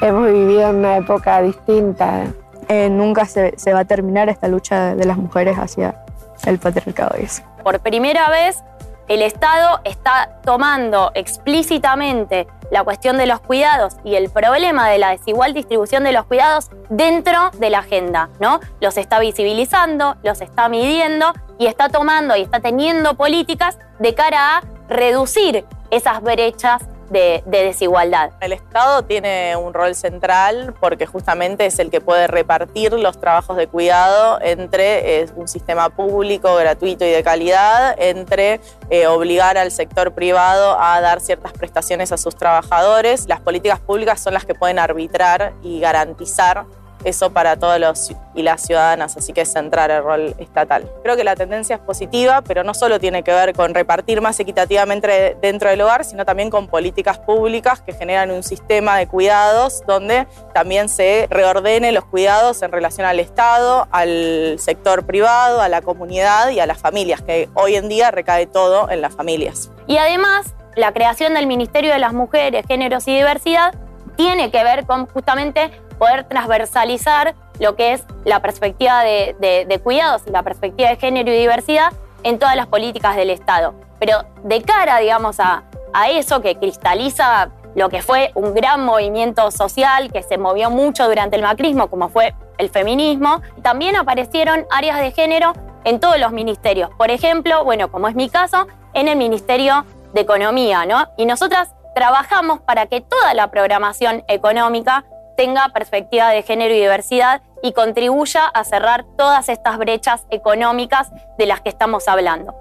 hemos 0.00 0.26
vivido 0.26 0.70
en 0.70 0.76
una 0.76 0.96
época 0.96 1.42
distinta. 1.42 2.24
Eh, 2.68 2.88
nunca 2.88 3.26
se, 3.26 3.54
se, 3.56 3.72
va 3.72 3.80
a 3.80 3.84
terminar 3.84 4.28
esta 4.28 4.46
lucha 4.46 4.94
de 4.94 5.04
las 5.04 5.16
mujeres 5.16 5.58
hacia 5.58 6.04
el 6.46 6.58
patriarcado. 6.58 7.16
Eso. 7.16 7.42
Por 7.64 7.80
primera 7.80 8.30
vez, 8.30 8.62
el 9.08 9.22
Estado 9.22 9.80
está 9.84 10.38
tomando 10.44 11.10
explícitamente 11.14 12.46
la 12.70 12.84
cuestión 12.84 13.18
de 13.18 13.26
los 13.26 13.40
cuidados 13.40 13.96
y 14.04 14.14
el 14.14 14.30
problema 14.30 14.88
de 14.88 14.98
la 14.98 15.10
desigual 15.10 15.52
distribución 15.52 16.04
de 16.04 16.12
los 16.12 16.26
cuidados 16.26 16.70
dentro 16.88 17.50
de 17.58 17.70
la 17.70 17.80
agenda, 17.80 18.30
¿no? 18.38 18.60
Los 18.80 18.96
está 18.96 19.18
visibilizando, 19.18 20.16
los 20.22 20.40
está 20.40 20.68
midiendo 20.68 21.32
y 21.58 21.66
está 21.66 21.88
tomando 21.88 22.36
y 22.36 22.42
está 22.42 22.60
teniendo 22.60 23.14
políticas 23.14 23.78
de 23.98 24.14
cara 24.14 24.58
a 24.58 24.62
reducir 24.88 25.64
esas 25.90 26.22
brechas 26.22 26.82
de, 27.10 27.42
desigualdad. 27.46 28.32
El 28.40 28.52
Estado 28.52 29.02
tiene 29.02 29.56
un 29.56 29.74
rol 29.74 29.94
central 29.94 30.74
porque 30.80 31.06
justamente 31.06 31.66
es 31.66 31.78
el 31.78 31.90
que 31.90 32.00
puede 32.00 32.26
repartir 32.26 32.92
los 32.92 33.20
trabajos 33.20 33.56
de 33.56 33.66
cuidado 33.66 34.38
entre 34.40 35.26
un 35.36 35.48
sistema 35.48 35.90
público, 35.90 36.54
gratuito 36.54 37.04
y 37.04 37.10
de 37.10 37.22
calidad, 37.22 37.94
entre 37.98 38.60
eh, 38.88 39.06
obligar 39.06 39.58
al 39.58 39.70
sector 39.70 40.12
privado 40.12 40.80
a 40.80 41.00
dar 41.00 41.20
ciertas 41.20 41.52
prestaciones 41.52 42.12
a 42.12 42.16
sus 42.16 42.36
trabajadores. 42.36 43.26
Las 43.28 43.40
políticas 43.40 43.80
públicas 43.80 44.20
son 44.20 44.34
las 44.34 44.44
que 44.44 44.54
pueden 44.54 44.78
arbitrar 44.78 45.52
y 45.62 45.80
garantizar 45.80 46.64
eso 47.04 47.30
para 47.30 47.56
todos 47.56 47.78
los 47.78 48.12
y 48.34 48.42
las 48.42 48.62
ciudadanas, 48.62 49.16
así 49.16 49.32
que 49.32 49.40
es 49.42 49.52
centrar 49.52 49.90
el 49.90 50.02
rol 50.02 50.34
estatal. 50.38 50.88
Creo 51.02 51.16
que 51.16 51.24
la 51.24 51.34
tendencia 51.34 51.76
es 51.76 51.82
positiva, 51.82 52.42
pero 52.42 52.62
no 52.62 52.74
solo 52.74 53.00
tiene 53.00 53.22
que 53.22 53.32
ver 53.32 53.54
con 53.54 53.74
repartir 53.74 54.20
más 54.20 54.38
equitativamente 54.38 55.36
dentro 55.40 55.68
del 55.68 55.80
hogar, 55.80 56.04
sino 56.04 56.24
también 56.24 56.50
con 56.50 56.68
políticas 56.68 57.18
públicas 57.18 57.80
que 57.80 57.92
generan 57.92 58.30
un 58.30 58.42
sistema 58.42 58.98
de 58.98 59.06
cuidados 59.08 59.82
donde 59.86 60.26
también 60.54 60.88
se 60.88 61.26
reordene 61.30 61.92
los 61.92 62.04
cuidados 62.04 62.62
en 62.62 62.72
relación 62.72 63.06
al 63.06 63.20
Estado, 63.20 63.88
al 63.90 64.56
sector 64.58 65.04
privado, 65.06 65.60
a 65.60 65.68
la 65.68 65.82
comunidad 65.82 66.50
y 66.50 66.60
a 66.60 66.66
las 66.66 66.78
familias, 66.78 67.22
que 67.22 67.48
hoy 67.54 67.76
en 67.76 67.88
día 67.88 68.10
recae 68.10 68.46
todo 68.46 68.90
en 68.90 69.00
las 69.00 69.14
familias. 69.14 69.70
Y 69.86 69.98
además, 69.98 70.54
la 70.76 70.92
creación 70.92 71.34
del 71.34 71.46
Ministerio 71.46 71.92
de 71.92 71.98
las 71.98 72.12
Mujeres, 72.12 72.64
Géneros 72.66 73.08
y 73.08 73.16
Diversidad 73.16 73.74
tiene 74.16 74.50
que 74.50 74.62
ver 74.62 74.86
con 74.86 75.06
justamente 75.06 75.70
poder 76.00 76.24
transversalizar 76.24 77.34
lo 77.60 77.76
que 77.76 77.92
es 77.92 78.04
la 78.24 78.40
perspectiva 78.40 79.04
de, 79.04 79.80
cuidados 79.84 80.22
y 80.26 80.30
la 80.30 80.42
perspectiva 80.42 80.88
de 80.88 80.96
género 80.96 81.30
y 81.30 81.36
diversidad 81.36 81.92
en 82.22 82.38
todas 82.38 82.56
las 82.56 82.66
políticas 82.66 83.16
del 83.16 83.28
Estado. 83.28 83.74
Pero 83.98 84.24
de 84.42 84.62
cara, 84.62 84.98
digamos, 84.98 85.38
a, 85.40 85.64
a 85.92 86.08
eso 86.08 86.40
que 86.40 86.56
cristaliza 86.56 87.50
lo 87.74 87.90
que 87.90 88.02
fue 88.02 88.32
un 88.34 88.54
gran 88.54 88.84
movimiento 88.84 89.50
social 89.50 90.10
que 90.10 90.22
se 90.22 90.38
movió 90.38 90.70
mucho 90.70 91.06
durante 91.06 91.36
el 91.36 91.42
macrismo, 91.42 91.88
como 91.88 92.08
fue 92.08 92.34
el 92.56 92.70
feminismo, 92.70 93.42
también 93.62 93.94
aparecieron 93.94 94.66
áreas 94.70 94.98
de 95.00 95.12
género 95.12 95.52
en 95.84 96.00
todos 96.00 96.18
los 96.18 96.32
ministerios. 96.32 96.90
Por 96.96 97.10
ejemplo, 97.10 97.62
bueno, 97.62 97.92
como 97.92 98.08
es 98.08 98.14
mi 98.14 98.30
caso, 98.30 98.66
en 98.94 99.06
el 99.06 99.16
Ministerio 99.16 99.84
de 100.14 100.22
Economía, 100.22 100.86
¿no? 100.86 101.08
Y 101.18 101.26
nosotras 101.26 101.74
trabajamos 101.94 102.60
para 102.60 102.86
que 102.86 103.02
toda 103.02 103.34
la 103.34 103.50
programación 103.50 104.24
económica 104.28 105.04
tenga 105.40 105.70
perspectiva 105.70 106.28
de 106.28 106.42
género 106.42 106.74
y 106.74 106.80
diversidad 106.80 107.40
y 107.62 107.72
contribuya 107.72 108.44
a 108.44 108.62
cerrar 108.62 109.06
todas 109.16 109.48
estas 109.48 109.78
brechas 109.78 110.26
económicas 110.28 111.10
de 111.38 111.46
las 111.46 111.62
que 111.62 111.70
estamos 111.70 112.08
hablando. 112.08 112.54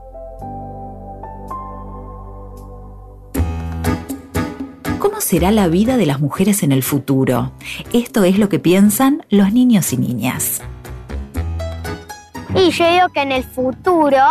¿Cómo 4.97 5.19
será 5.19 5.51
la 5.51 5.67
vida 5.67 5.97
de 5.97 6.05
las 6.05 6.21
mujeres 6.21 6.63
en 6.63 6.71
el 6.71 6.81
futuro? 6.81 7.51
Esto 7.91 8.23
es 8.23 8.39
lo 8.39 8.47
que 8.47 8.59
piensan 8.59 9.25
los 9.29 9.51
niños 9.51 9.91
y 9.91 9.97
niñas. 9.97 10.61
Y 12.55 12.71
yo 12.71 12.89
digo 12.89 13.09
que 13.09 13.23
en 13.23 13.33
el 13.33 13.43
futuro 13.43 14.23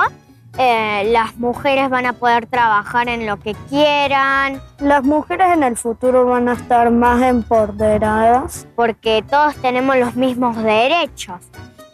eh, 0.59 1.09
las 1.13 1.37
mujeres 1.37 1.89
van 1.89 2.07
a 2.07 2.13
poder 2.15 2.47
trabajar 2.47 3.09
en 3.09 3.27
lo 3.27 3.39
que 3.39 3.55
quieran. 3.69 4.61
Las 4.81 5.05
mujeres 5.05 5.53
en 5.55 5.63
el 5.63 5.77
futuro 5.77 6.27
van 6.27 6.49
a 6.49 6.55
estar 6.55 6.91
más 6.91 7.23
empoderadas. 7.23 8.67
Porque 8.75 9.25
todos 9.29 9.55
tenemos 9.57 9.97
los 9.97 10.17
mismos 10.17 10.57
derechos 10.57 11.41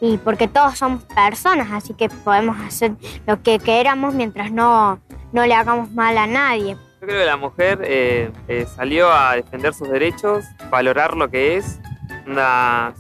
y 0.01 0.19
porque 0.19 0.49
todos 0.49 0.79
somos 0.79 1.03
personas, 1.05 1.69
así 1.73 1.95
que 1.95 2.09
podemos 2.09 2.57
hacer 2.61 2.93
lo 3.27 3.43
que 3.43 3.59
queramos 3.59 4.15
mientras 4.15 4.51
no, 4.51 4.99
no 5.33 5.47
le 5.47 5.55
hagamos 5.55 5.91
mal 5.93 6.17
a 6.19 6.27
nadie. 6.27 6.77
Yo 7.01 7.07
creo 7.07 7.21
que 7.21 7.27
la 7.27 7.37
mujer 7.37 7.81
eh, 7.85 8.33
eh, 8.49 8.67
salió 8.75 9.13
a 9.13 9.37
defender 9.37 9.75
sus 9.75 9.89
derechos, 9.89 10.45
valorar 10.71 11.17
lo 11.17 11.31
que 11.31 11.57
es 11.57 11.81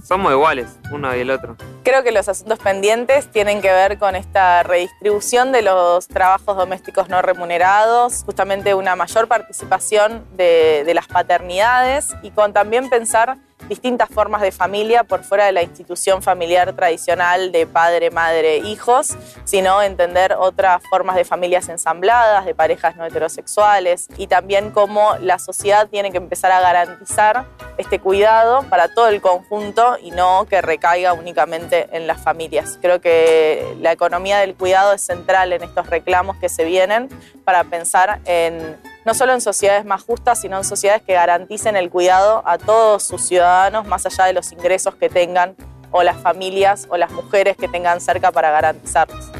somos 0.02 0.32
iguales 0.32 0.78
uno 0.92 1.14
y 1.16 1.20
el 1.20 1.30
otro. 1.30 1.56
Creo 1.84 2.02
que 2.02 2.12
los 2.12 2.30
asuntos 2.30 2.58
pendientes 2.60 3.30
tienen 3.30 3.60
que 3.60 3.70
ver 3.70 3.98
con 3.98 4.16
esta 4.16 4.62
redistribución 4.62 5.52
de 5.52 5.60
los 5.60 6.08
trabajos 6.08 6.56
domésticos 6.56 7.10
no 7.10 7.20
remunerados, 7.20 8.22
justamente 8.24 8.72
una 8.72 8.96
mayor 8.96 9.28
participación 9.28 10.24
de, 10.34 10.84
de 10.86 10.94
las 10.94 11.06
paternidades 11.08 12.14
y 12.22 12.30
con 12.30 12.54
también 12.54 12.88
pensar 12.88 13.36
distintas 13.68 14.08
formas 14.08 14.42
de 14.42 14.52
familia 14.52 15.04
por 15.04 15.24
fuera 15.24 15.46
de 15.46 15.52
la 15.52 15.62
institución 15.62 16.22
familiar 16.22 16.74
tradicional 16.74 17.52
de 17.52 17.66
padre, 17.66 18.10
madre, 18.10 18.58
hijos, 18.58 19.16
sino 19.44 19.82
entender 19.82 20.34
otras 20.38 20.82
formas 20.88 21.16
de 21.16 21.24
familias 21.24 21.68
ensambladas, 21.68 22.44
de 22.44 22.54
parejas 22.54 22.96
no 22.96 23.04
heterosexuales 23.04 24.08
y 24.16 24.26
también 24.26 24.70
cómo 24.70 25.16
la 25.20 25.38
sociedad 25.38 25.88
tiene 25.88 26.10
que 26.10 26.18
empezar 26.18 26.52
a 26.52 26.60
garantizar 26.60 27.46
este 27.78 27.98
cuidado 27.98 28.62
para 28.68 28.88
todo 28.88 29.08
el 29.08 29.20
conjunto 29.20 29.96
y 30.00 30.10
no 30.10 30.46
que 30.48 30.60
recaiga 30.60 31.12
únicamente 31.12 31.88
en 31.92 32.06
las 32.06 32.22
familias. 32.22 32.78
Creo 32.80 33.00
que 33.00 33.76
la 33.80 33.92
economía 33.92 34.38
del 34.38 34.54
cuidado 34.54 34.92
es 34.92 35.02
central 35.02 35.52
en 35.52 35.62
estos 35.62 35.86
reclamos 35.88 36.36
que 36.36 36.48
se 36.48 36.64
vienen 36.64 37.08
para 37.44 37.64
pensar 37.64 38.20
en 38.24 38.76
no 39.04 39.14
solo 39.14 39.32
en 39.32 39.40
sociedades 39.40 39.84
más 39.84 40.02
justas, 40.02 40.40
sino 40.40 40.56
en 40.56 40.64
sociedades 40.64 41.02
que 41.02 41.12
garanticen 41.12 41.76
el 41.76 41.90
cuidado 41.90 42.42
a 42.46 42.58
todos 42.58 43.02
sus 43.02 43.22
ciudadanos, 43.22 43.86
más 43.86 44.06
allá 44.06 44.24
de 44.24 44.32
los 44.32 44.50
ingresos 44.52 44.94
que 44.94 45.08
tengan 45.08 45.56
o 45.90 46.02
las 46.02 46.16
familias 46.16 46.86
o 46.90 46.96
las 46.96 47.10
mujeres 47.12 47.56
que 47.56 47.68
tengan 47.68 48.00
cerca 48.00 48.32
para 48.32 48.50
garantizarlos. 48.50 49.30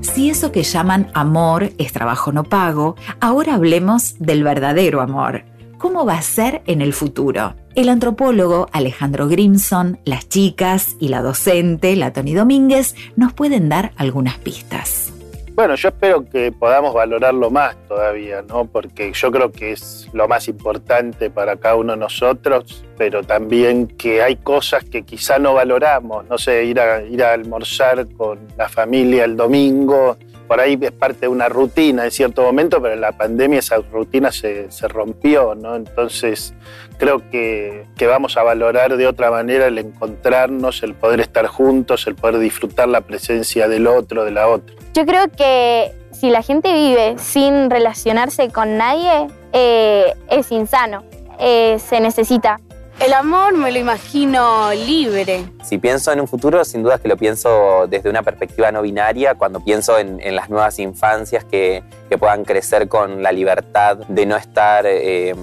Si 0.00 0.28
eso 0.28 0.50
que 0.50 0.64
llaman 0.64 1.10
amor 1.14 1.70
es 1.78 1.92
trabajo 1.92 2.32
no 2.32 2.44
pago, 2.44 2.96
ahora 3.20 3.54
hablemos 3.54 4.16
del 4.18 4.42
verdadero 4.42 5.00
amor. 5.00 5.44
¿Cómo 5.78 6.04
va 6.04 6.14
a 6.14 6.22
ser 6.22 6.62
en 6.66 6.82
el 6.82 6.92
futuro? 6.92 7.54
El 7.76 7.88
antropólogo 7.88 8.68
Alejandro 8.72 9.28
Grimson, 9.28 10.00
las 10.04 10.28
chicas 10.28 10.96
y 10.98 11.08
la 11.08 11.22
docente, 11.22 11.94
la 11.94 12.12
Tony 12.12 12.34
Domínguez, 12.34 12.96
nos 13.14 13.32
pueden 13.32 13.68
dar 13.68 13.92
algunas 13.96 14.38
pistas. 14.38 15.12
Bueno, 15.54 15.76
yo 15.76 15.90
espero 15.90 16.28
que 16.28 16.50
podamos 16.50 16.94
valorarlo 16.94 17.48
más 17.50 17.76
todavía, 17.86 18.42
¿no? 18.42 18.64
Porque 18.64 19.12
yo 19.12 19.30
creo 19.30 19.52
que 19.52 19.72
es 19.72 20.08
lo 20.12 20.26
más 20.26 20.48
importante 20.48 21.30
para 21.30 21.56
cada 21.56 21.76
uno 21.76 21.92
de 21.92 21.98
nosotros, 21.98 22.84
pero 22.98 23.22
también 23.22 23.86
que 23.86 24.20
hay 24.20 24.36
cosas 24.36 24.84
que 24.84 25.02
quizá 25.02 25.38
no 25.38 25.54
valoramos, 25.54 26.26
no 26.26 26.38
sé, 26.38 26.64
ir 26.64 26.80
a, 26.80 27.02
ir 27.02 27.22
a 27.22 27.34
almorzar 27.34 28.08
con 28.14 28.38
la 28.56 28.68
familia 28.68 29.24
el 29.24 29.36
domingo 29.36 30.16
por 30.50 30.58
ahí 30.58 30.76
es 30.82 30.90
parte 30.90 31.20
de 31.20 31.28
una 31.28 31.48
rutina 31.48 32.02
en 32.02 32.10
cierto 32.10 32.42
momento, 32.42 32.82
pero 32.82 32.94
en 32.94 33.00
la 33.00 33.12
pandemia 33.12 33.60
esa 33.60 33.76
rutina 33.76 34.32
se, 34.32 34.68
rompió, 34.88 35.54
¿no? 35.54 35.76
Entonces 35.76 36.54
creo 36.98 37.22
que, 37.30 37.86
que, 37.96 38.08
vamos 38.08 38.36
a 38.36 38.42
valorar 38.42 38.96
de 38.96 39.06
otra 39.06 39.30
manera 39.30 39.68
el 39.68 39.78
encontrarnos, 39.78 40.82
el 40.82 40.94
poder 40.94 41.20
estar 41.20 41.46
juntos, 41.46 42.04
el 42.08 42.16
poder 42.16 42.40
disfrutar 42.40 42.88
la 42.88 43.02
presencia 43.02 43.68
del 43.68 43.86
otro, 43.86 44.24
de 44.24 44.32
la 44.32 44.48
otra. 44.48 44.74
Yo 44.92 45.06
creo 45.06 45.28
que 45.28 45.92
si 46.10 46.30
la 46.30 46.42
gente 46.42 46.72
vive 46.72 47.14
sin 47.18 47.70
relacionarse 47.70 48.50
con 48.50 48.76
nadie, 48.76 49.28
eh, 49.52 50.14
es 50.30 50.50
insano. 50.50 51.04
Eh, 51.38 51.78
se 51.78 52.00
necesita 52.00 52.58
el 53.00 53.14
amor 53.14 53.56
me 53.56 53.72
lo 53.72 53.78
imagino 53.78 54.72
libre. 54.74 55.46
Si 55.64 55.78
pienso 55.78 56.12
en 56.12 56.20
un 56.20 56.28
futuro, 56.28 56.64
sin 56.64 56.82
duda 56.82 56.98
que 56.98 57.08
lo 57.08 57.16
pienso 57.16 57.86
desde 57.88 58.10
una 58.10 58.22
perspectiva 58.22 58.70
no 58.70 58.82
binaria, 58.82 59.34
cuando 59.34 59.64
pienso 59.64 59.98
en, 59.98 60.20
las 60.34 60.50
nuevas 60.50 60.78
infancias 60.78 61.44
que, 61.44 61.82
puedan 62.18 62.44
crecer 62.44 62.88
con 62.88 63.22
la 63.22 63.32
libertad 63.32 63.96
de 64.08 64.26
no 64.26 64.36
estar... 64.36 64.84
Eh, 64.86 65.34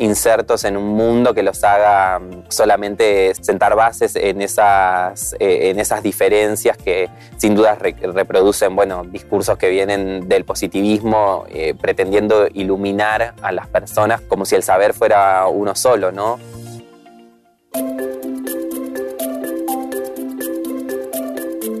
insertos 0.00 0.64
en 0.64 0.78
un 0.78 0.88
mundo 0.88 1.34
que 1.34 1.42
los 1.42 1.62
haga 1.62 2.20
solamente 2.48 3.34
sentar 3.34 3.76
bases 3.76 4.16
en 4.16 4.40
esas, 4.40 5.34
eh, 5.38 5.68
en 5.70 5.78
esas 5.78 6.02
diferencias 6.02 6.78
que 6.78 7.10
sin 7.36 7.54
duda 7.54 7.74
reproducen 7.74 8.74
bueno, 8.74 9.04
discursos 9.04 9.58
que 9.58 9.68
vienen 9.68 10.26
del 10.26 10.46
positivismo 10.46 11.44
eh, 11.50 11.74
pretendiendo 11.78 12.48
iluminar 12.54 13.34
a 13.42 13.52
las 13.52 13.66
personas 13.66 14.22
como 14.22 14.46
si 14.46 14.54
el 14.54 14.62
saber 14.62 14.94
fuera 14.94 15.46
uno 15.48 15.74
solo, 15.74 16.12
¿no? 16.12 16.38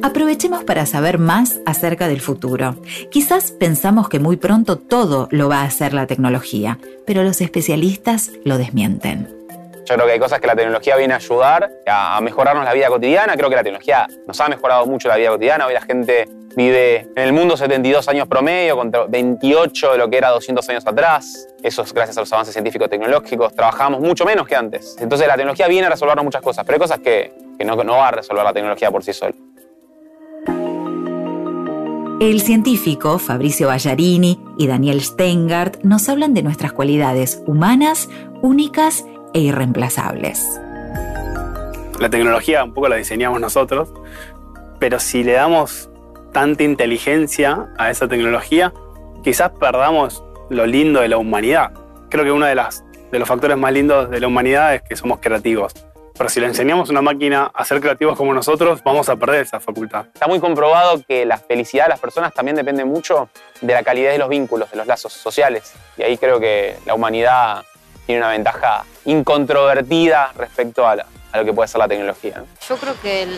Aprovechemos 0.02 0.64
para 0.64 0.86
saber 0.86 1.18
más 1.18 1.60
acerca 1.66 2.08
del 2.08 2.20
futuro. 2.20 2.76
Quizás 3.10 3.52
pensamos 3.52 4.08
que 4.08 4.18
muy 4.18 4.36
pronto 4.36 4.76
todo 4.76 5.28
lo 5.30 5.48
va 5.48 5.62
a 5.62 5.64
hacer 5.64 5.94
la 5.94 6.06
tecnología, 6.06 6.78
pero 7.06 7.22
los 7.22 7.40
especialistas 7.40 8.30
lo 8.44 8.58
desmienten. 8.58 9.39
Yo 9.90 9.96
creo 9.96 10.06
que 10.06 10.12
hay 10.12 10.20
cosas 10.20 10.38
que 10.38 10.46
la 10.46 10.54
tecnología 10.54 10.94
viene 10.94 11.14
a 11.14 11.16
ayudar 11.16 11.68
a 11.84 12.20
mejorarnos 12.20 12.64
la 12.64 12.72
vida 12.72 12.86
cotidiana. 12.86 13.34
Creo 13.34 13.50
que 13.50 13.56
la 13.56 13.64
tecnología 13.64 14.06
nos 14.24 14.40
ha 14.40 14.48
mejorado 14.48 14.86
mucho 14.86 15.08
la 15.08 15.16
vida 15.16 15.30
cotidiana. 15.30 15.66
Hoy 15.66 15.74
la 15.74 15.80
gente 15.80 16.28
vive 16.54 17.08
en 17.16 17.24
el 17.24 17.32
mundo 17.32 17.56
72 17.56 18.06
años 18.08 18.28
promedio 18.28 18.76
contra 18.76 19.06
28 19.06 19.92
de 19.92 19.98
lo 19.98 20.08
que 20.08 20.18
era 20.18 20.28
200 20.28 20.68
años 20.68 20.86
atrás. 20.86 21.48
Eso 21.60 21.82
es 21.82 21.92
gracias 21.92 22.16
a 22.18 22.20
los 22.20 22.32
avances 22.32 22.52
científicos 22.52 22.88
tecnológicos. 22.88 23.52
Trabajamos 23.52 24.00
mucho 24.00 24.24
menos 24.24 24.46
que 24.46 24.54
antes. 24.54 24.96
Entonces 25.00 25.26
la 25.26 25.34
tecnología 25.34 25.66
viene 25.66 25.88
a 25.88 25.90
resolvernos 25.90 26.24
muchas 26.24 26.42
cosas, 26.42 26.64
pero 26.64 26.76
hay 26.76 26.80
cosas 26.80 27.00
que, 27.00 27.32
no, 27.64 27.74
no 27.82 27.96
va 27.96 28.08
a 28.08 28.12
resolver 28.12 28.44
la 28.44 28.52
tecnología 28.52 28.92
por 28.92 29.02
sí 29.02 29.12
sola. 29.12 29.34
El 32.20 32.42
científico 32.42 33.18
Fabricio 33.18 33.66
Ballarini 33.66 34.38
y 34.56 34.68
Daniel 34.68 35.00
Steingart 35.00 35.82
nos 35.82 36.08
hablan 36.08 36.32
de 36.34 36.44
nuestras 36.44 36.72
cualidades 36.72 37.42
humanas, 37.46 38.08
únicas 38.42 39.04
e 39.34 39.40
irreemplazables. 39.40 40.60
La 41.98 42.08
tecnología 42.08 42.64
un 42.64 42.72
poco 42.72 42.88
la 42.88 42.96
diseñamos 42.96 43.40
nosotros, 43.40 43.92
pero 44.78 44.98
si 44.98 45.22
le 45.22 45.32
damos 45.32 45.90
tanta 46.32 46.62
inteligencia 46.62 47.68
a 47.78 47.90
esa 47.90 48.08
tecnología, 48.08 48.72
quizás 49.22 49.50
perdamos 49.50 50.24
lo 50.48 50.66
lindo 50.66 51.00
de 51.00 51.08
la 51.08 51.18
humanidad. 51.18 51.72
creo 52.08 52.24
que 52.24 52.32
uno 52.32 52.46
de, 52.46 52.54
las, 52.54 52.84
de 53.12 53.18
los 53.18 53.28
factores 53.28 53.56
más 53.56 53.72
lindos 53.72 54.10
de 54.10 54.20
la 54.20 54.26
humanidad 54.26 54.74
es 54.74 54.82
que 54.82 54.96
somos 54.96 55.20
creativos. 55.20 55.74
Pero 56.16 56.28
si 56.28 56.40
le 56.40 56.46
enseñamos 56.46 56.88
a 56.88 56.92
una 56.92 57.02
máquina 57.02 57.50
a 57.54 57.64
ser 57.64 57.80
creativos 57.80 58.16
como 58.16 58.34
nosotros, 58.34 58.82
vamos 58.84 59.08
a 59.08 59.16
perder 59.16 59.42
esa 59.42 59.60
facultad. 59.60 60.06
Está 60.12 60.26
muy 60.26 60.38
comprobado 60.38 61.00
que 61.06 61.24
la 61.24 61.38
felicidad 61.38 61.84
de 61.84 61.90
las 61.90 62.00
personas 62.00 62.34
también 62.34 62.56
depende 62.56 62.84
mucho 62.84 63.30
de 63.60 63.72
la 63.72 63.82
calidad 63.82 64.10
de 64.10 64.18
los 64.18 64.28
vínculos, 64.28 64.70
de 64.70 64.76
los 64.76 64.86
lazos 64.86 65.12
sociales. 65.12 65.72
Y 65.96 66.02
ahí 66.02 66.18
creo 66.18 66.38
que 66.40 66.76
la 66.84 66.94
humanidad 66.94 67.64
tiene 68.04 68.20
una 68.20 68.30
ventaja 68.32 68.84
incontrovertida 69.04 70.32
respecto 70.36 70.86
a, 70.86 70.96
lo 70.96 71.44
que 71.44 71.52
puede 71.52 71.68
ser 71.68 71.78
la 71.78 71.88
tecnología. 71.88 72.44
Yo 72.68 72.76
creo 72.76 73.00
que 73.00 73.28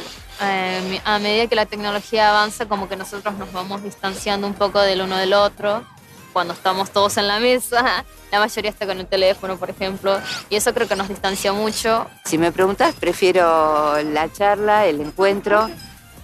eh, 0.41 1.01
a 1.05 1.19
medida 1.19 1.47
que 1.47 1.55
la 1.55 1.67
tecnología 1.67 2.31
avanza, 2.31 2.67
como 2.67 2.89
que 2.89 2.97
nosotros 2.97 3.35
nos 3.35 3.53
vamos 3.53 3.83
distanciando 3.83 4.47
un 4.47 4.55
poco 4.55 4.81
del 4.81 5.03
uno 5.03 5.17
del 5.17 5.35
otro. 5.35 5.85
Cuando 6.33 6.55
estamos 6.55 6.91
todos 6.91 7.19
en 7.19 7.29
la 7.29 7.39
mesa, 7.39 8.05
la 8.33 8.39
mayoría 8.39 8.71
está 8.71 8.87
con 8.87 8.99
el 8.99 9.07
teléfono, 9.07 9.59
por 9.59 9.69
ejemplo, 9.69 10.19
y 10.49 10.57
eso 10.57 10.73
creo 10.73 10.89
que 10.89 10.97
nos 10.97 11.09
distancia 11.09 11.53
mucho. 11.53 12.07
Si 12.25 12.39
me 12.39 12.51
preguntas, 12.51 12.95
prefiero 12.99 14.03
la 14.03 14.33
charla, 14.33 14.87
el 14.87 15.03
encuentro, 15.03 15.69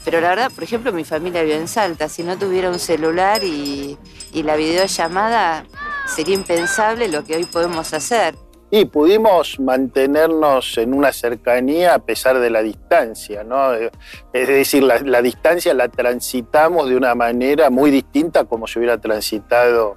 pero 0.05 0.23
la 0.23 0.31
verdad, 0.31 0.51
por 0.51 0.65
ejemplo, 0.65 0.91
mi 0.93 1.05
familia 1.05 1.43
vive 1.43 1.57
en 1.57 1.69
Salta. 1.69 2.09
Si 2.09 2.23
no 2.23 2.39
tuviera 2.39 2.71
un 2.71 2.79
celular 2.79 3.45
y, 3.45 3.99
y 4.33 4.43
la 4.43 4.57
videollamada, 4.57 5.67
sería 6.07 6.35
impensable 6.35 7.09
lo 7.09 7.25
que 7.25 7.37
hoy 7.37 7.45
podemos 7.45 7.93
hacer. 7.93 8.35
Y 8.71 8.85
pudimos 8.85 9.59
mantenernos 9.61 10.77
en 10.77 10.93
una 10.93 11.13
cercanía 11.13 11.95
a 11.95 11.99
pesar 12.01 12.39
de 12.39 12.51
la 12.51 12.63
distancia, 12.63 13.43
¿no? 13.43 13.73
Es 13.73 14.49
decir, 14.49 14.83
la, 14.83 15.23
distancia 15.23 15.73
la 15.73 15.89
transitamos 15.89 16.89
de 16.91 16.97
una 16.97 17.15
manera 17.15 17.71
muy 17.71 17.91
distinta 17.91 18.45
como 18.45 18.67
se 18.67 18.79
hubiera 18.79 18.99
transitado 18.99 19.97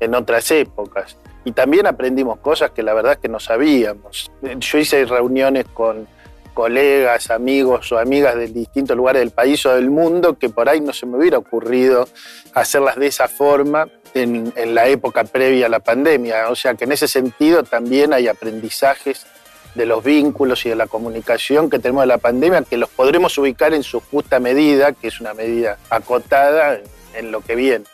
en 0.00 0.14
otras 0.14 0.50
épocas. 0.50 1.16
Y 1.46 1.52
también 1.52 1.86
aprendimos 1.86 2.38
cosas 2.40 2.72
que 2.72 2.82
la 2.82 2.92
verdad 2.92 3.12
es 3.12 3.18
que 3.18 3.28
no 3.28 3.40
sabíamos. 3.40 4.30
Yo 4.42 4.78
hice 4.78 5.06
reuniones 5.06 5.64
con 5.72 6.06
colegas, 6.52 7.30
amigos 7.30 7.90
o 7.90 7.98
amigas 7.98 8.36
de 8.36 8.48
distintos 8.48 8.94
lugares 8.94 9.20
del 9.20 9.30
país 9.30 9.64
o 9.64 9.74
del 9.74 9.90
mundo 9.90 10.38
que 10.38 10.50
por 10.50 10.68
ahí 10.68 10.82
no 10.82 10.92
se 10.92 11.06
me 11.06 11.16
hubiera 11.16 11.38
ocurrido 11.38 12.06
hacerlas 12.52 12.96
de 12.96 13.06
esa 13.06 13.28
forma 13.28 13.88
en, 14.14 14.74
la 14.74 14.86
época 14.86 15.24
previa 15.24 15.66
a 15.66 15.68
la 15.68 15.80
pandemia. 15.80 16.48
O 16.50 16.56
sea 16.56 16.74
que 16.74 16.84
en 16.84 16.92
ese 16.92 17.08
sentido 17.08 17.62
también 17.62 18.12
hay 18.12 18.28
aprendizajes 18.28 19.26
de 19.74 19.86
los 19.86 20.02
vínculos 20.02 20.66
y 20.66 20.68
de 20.68 20.76
la 20.76 20.86
comunicación 20.86 21.70
que 21.70 21.78
tenemos 21.78 22.02
de 22.02 22.08
la 22.08 22.18
pandemia 22.18 22.62
que 22.62 22.76
los 22.76 22.88
podremos 22.88 23.36
ubicar 23.38 23.72
en 23.72 23.82
su 23.82 24.00
justa 24.00 24.40
medida, 24.40 24.92
que 24.92 25.08
es 25.08 25.20
una 25.20 25.34
medida 25.34 25.78
acotada 25.90 26.80
en 27.14 27.32
lo 27.32 27.40
que 27.40 27.54
viene. 27.54 27.84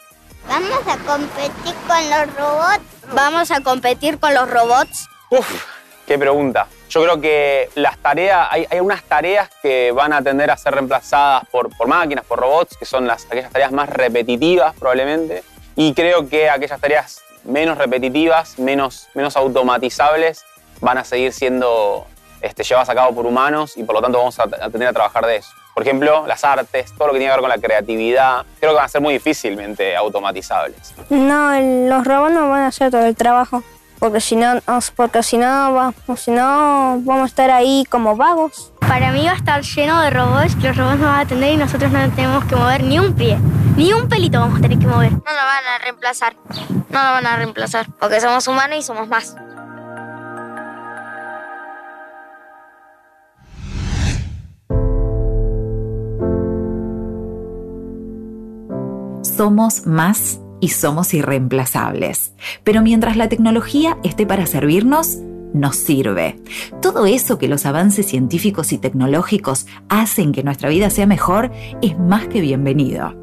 ¿Vamos 0.48 0.80
a 0.86 0.96
competir 0.98 1.74
con 1.86 2.10
los 2.10 2.36
robots? 2.36 2.84
¿Vamos 3.12 3.50
a 3.50 3.60
competir 3.60 4.18
con 4.18 4.32
los 4.32 4.48
robots? 4.48 5.08
Uf, 5.30 5.64
qué 6.06 6.18
pregunta. 6.18 6.68
Yo 6.88 7.02
creo 7.02 7.20
que 7.20 7.68
las 7.74 7.98
tareas, 7.98 8.48
hay, 8.50 8.66
hay 8.70 8.80
unas 8.80 9.02
tareas 9.02 9.50
que 9.60 9.90
van 9.92 10.12
a 10.12 10.22
tender 10.22 10.50
a 10.50 10.56
ser 10.56 10.74
reemplazadas 10.74 11.44
por, 11.50 11.76
por 11.76 11.88
máquinas, 11.88 12.24
por 12.24 12.38
robots, 12.38 12.76
que 12.76 12.84
son 12.84 13.06
las, 13.06 13.26
aquellas 13.26 13.50
tareas 13.50 13.72
más 13.72 13.88
repetitivas 13.88 14.74
probablemente. 14.76 15.42
Y 15.76 15.92
creo 15.92 16.28
que 16.28 16.48
aquellas 16.48 16.80
tareas 16.80 17.22
menos 17.44 17.76
repetitivas, 17.78 18.58
menos, 18.58 19.08
menos 19.14 19.36
automatizables, 19.36 20.44
van 20.80 20.98
a 20.98 21.04
seguir 21.04 21.32
siendo 21.32 22.06
este, 22.40 22.64
llevadas 22.64 22.88
a 22.88 22.94
cabo 22.94 23.14
por 23.14 23.26
humanos 23.26 23.76
y 23.76 23.84
por 23.84 23.94
lo 23.94 24.02
tanto 24.02 24.18
vamos 24.18 24.38
a, 24.40 24.48
tener 24.70 24.88
a 24.88 24.92
trabajar 24.92 25.26
de 25.26 25.36
eso. 25.36 25.50
Por 25.74 25.82
ejemplo, 25.82 26.26
las 26.26 26.42
artes, 26.44 26.92
todo 26.96 27.08
lo 27.08 27.12
que 27.12 27.18
tiene 27.18 27.30
que 27.30 27.36
ver 27.36 27.40
con 27.42 27.50
la 27.50 27.58
creatividad, 27.58 28.46
creo 28.58 28.72
que 28.72 28.76
van 28.76 28.86
a 28.86 28.88
ser 28.88 29.02
muy 29.02 29.12
difícilmente 29.12 29.94
automatizables. 29.94 30.94
No, 31.10 31.52
los 31.60 32.06
robots 32.06 32.32
no 32.32 32.48
van 32.48 32.62
a 32.62 32.66
hacer 32.68 32.90
todo 32.90 33.04
el 33.04 33.14
trabajo, 33.14 33.62
porque 33.98 34.20
si 34.20 34.36
no, 34.36 34.60
porque 34.96 35.22
si 35.22 35.36
no, 35.36 35.92
si 36.16 36.30
no 36.30 36.98
vamos 37.02 37.24
a 37.24 37.26
estar 37.26 37.50
ahí 37.50 37.84
como 37.90 38.16
vagos. 38.16 38.72
Para 38.88 39.10
mí 39.10 39.24
va 39.26 39.32
a 39.32 39.36
estar 39.36 39.62
lleno 39.62 40.00
de 40.00 40.10
robots, 40.10 40.54
que 40.54 40.68
los 40.68 40.76
robots 40.76 40.98
nos 40.98 41.08
van 41.08 41.18
a 41.18 41.20
atender 41.20 41.52
y 41.52 41.56
nosotros 41.56 41.90
no 41.90 42.08
tenemos 42.10 42.44
que 42.44 42.54
mover 42.54 42.84
ni 42.84 42.98
un 42.98 43.14
pie. 43.14 43.36
Ni 43.76 43.92
un 43.92 44.08
pelito 44.08 44.38
vamos 44.38 44.58
a 44.58 44.62
tener 44.62 44.78
que 44.78 44.86
mover. 44.86 45.12
No 45.12 45.18
lo 45.18 45.24
van 45.24 45.64
a 45.74 45.78
reemplazar. 45.82 46.36
No 46.90 47.02
lo 47.02 47.10
van 47.10 47.26
a 47.26 47.36
reemplazar. 47.36 47.86
Porque 48.00 48.20
somos 48.20 48.46
humanos 48.46 48.78
y 48.78 48.82
somos 48.82 49.08
más. 49.08 49.36
Somos 59.22 59.84
más 59.84 60.38
y 60.60 60.68
somos 60.68 61.12
irreemplazables. 61.12 62.32
Pero 62.64 62.82
mientras 62.82 63.16
la 63.16 63.28
tecnología 63.28 63.98
esté 64.04 64.26
para 64.26 64.46
servirnos, 64.46 65.18
nos 65.54 65.76
sirve. 65.76 66.36
Todo 66.82 67.06
eso 67.06 67.38
que 67.38 67.48
los 67.48 67.66
avances 67.66 68.06
científicos 68.06 68.72
y 68.72 68.78
tecnológicos 68.78 69.66
hacen 69.88 70.32
que 70.32 70.42
nuestra 70.42 70.68
vida 70.68 70.90
sea 70.90 71.06
mejor 71.06 71.50
es 71.82 71.98
más 71.98 72.28
que 72.28 72.40
bienvenido. 72.40 73.14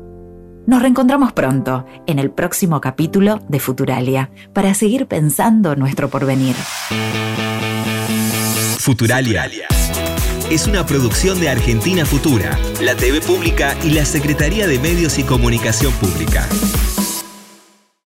Nos 0.65 0.81
reencontramos 0.81 1.33
pronto 1.33 1.85
en 2.07 2.19
el 2.19 2.31
próximo 2.31 2.79
capítulo 2.79 3.41
de 3.49 3.59
Futuralia 3.59 4.31
para 4.53 4.73
seguir 4.73 5.07
pensando 5.07 5.75
nuestro 5.75 6.09
porvenir. 6.09 6.55
Futuralia 8.79 9.67
es 10.49 10.67
una 10.67 10.85
producción 10.85 11.39
de 11.39 11.49
Argentina 11.49 12.05
Futura, 12.05 12.59
la 12.79 12.95
TV 12.95 13.21
Pública 13.21 13.75
y 13.83 13.91
la 13.91 14.05
Secretaría 14.05 14.67
de 14.67 14.77
Medios 14.77 15.17
y 15.17 15.23
Comunicación 15.23 15.91
Pública. 15.93 16.47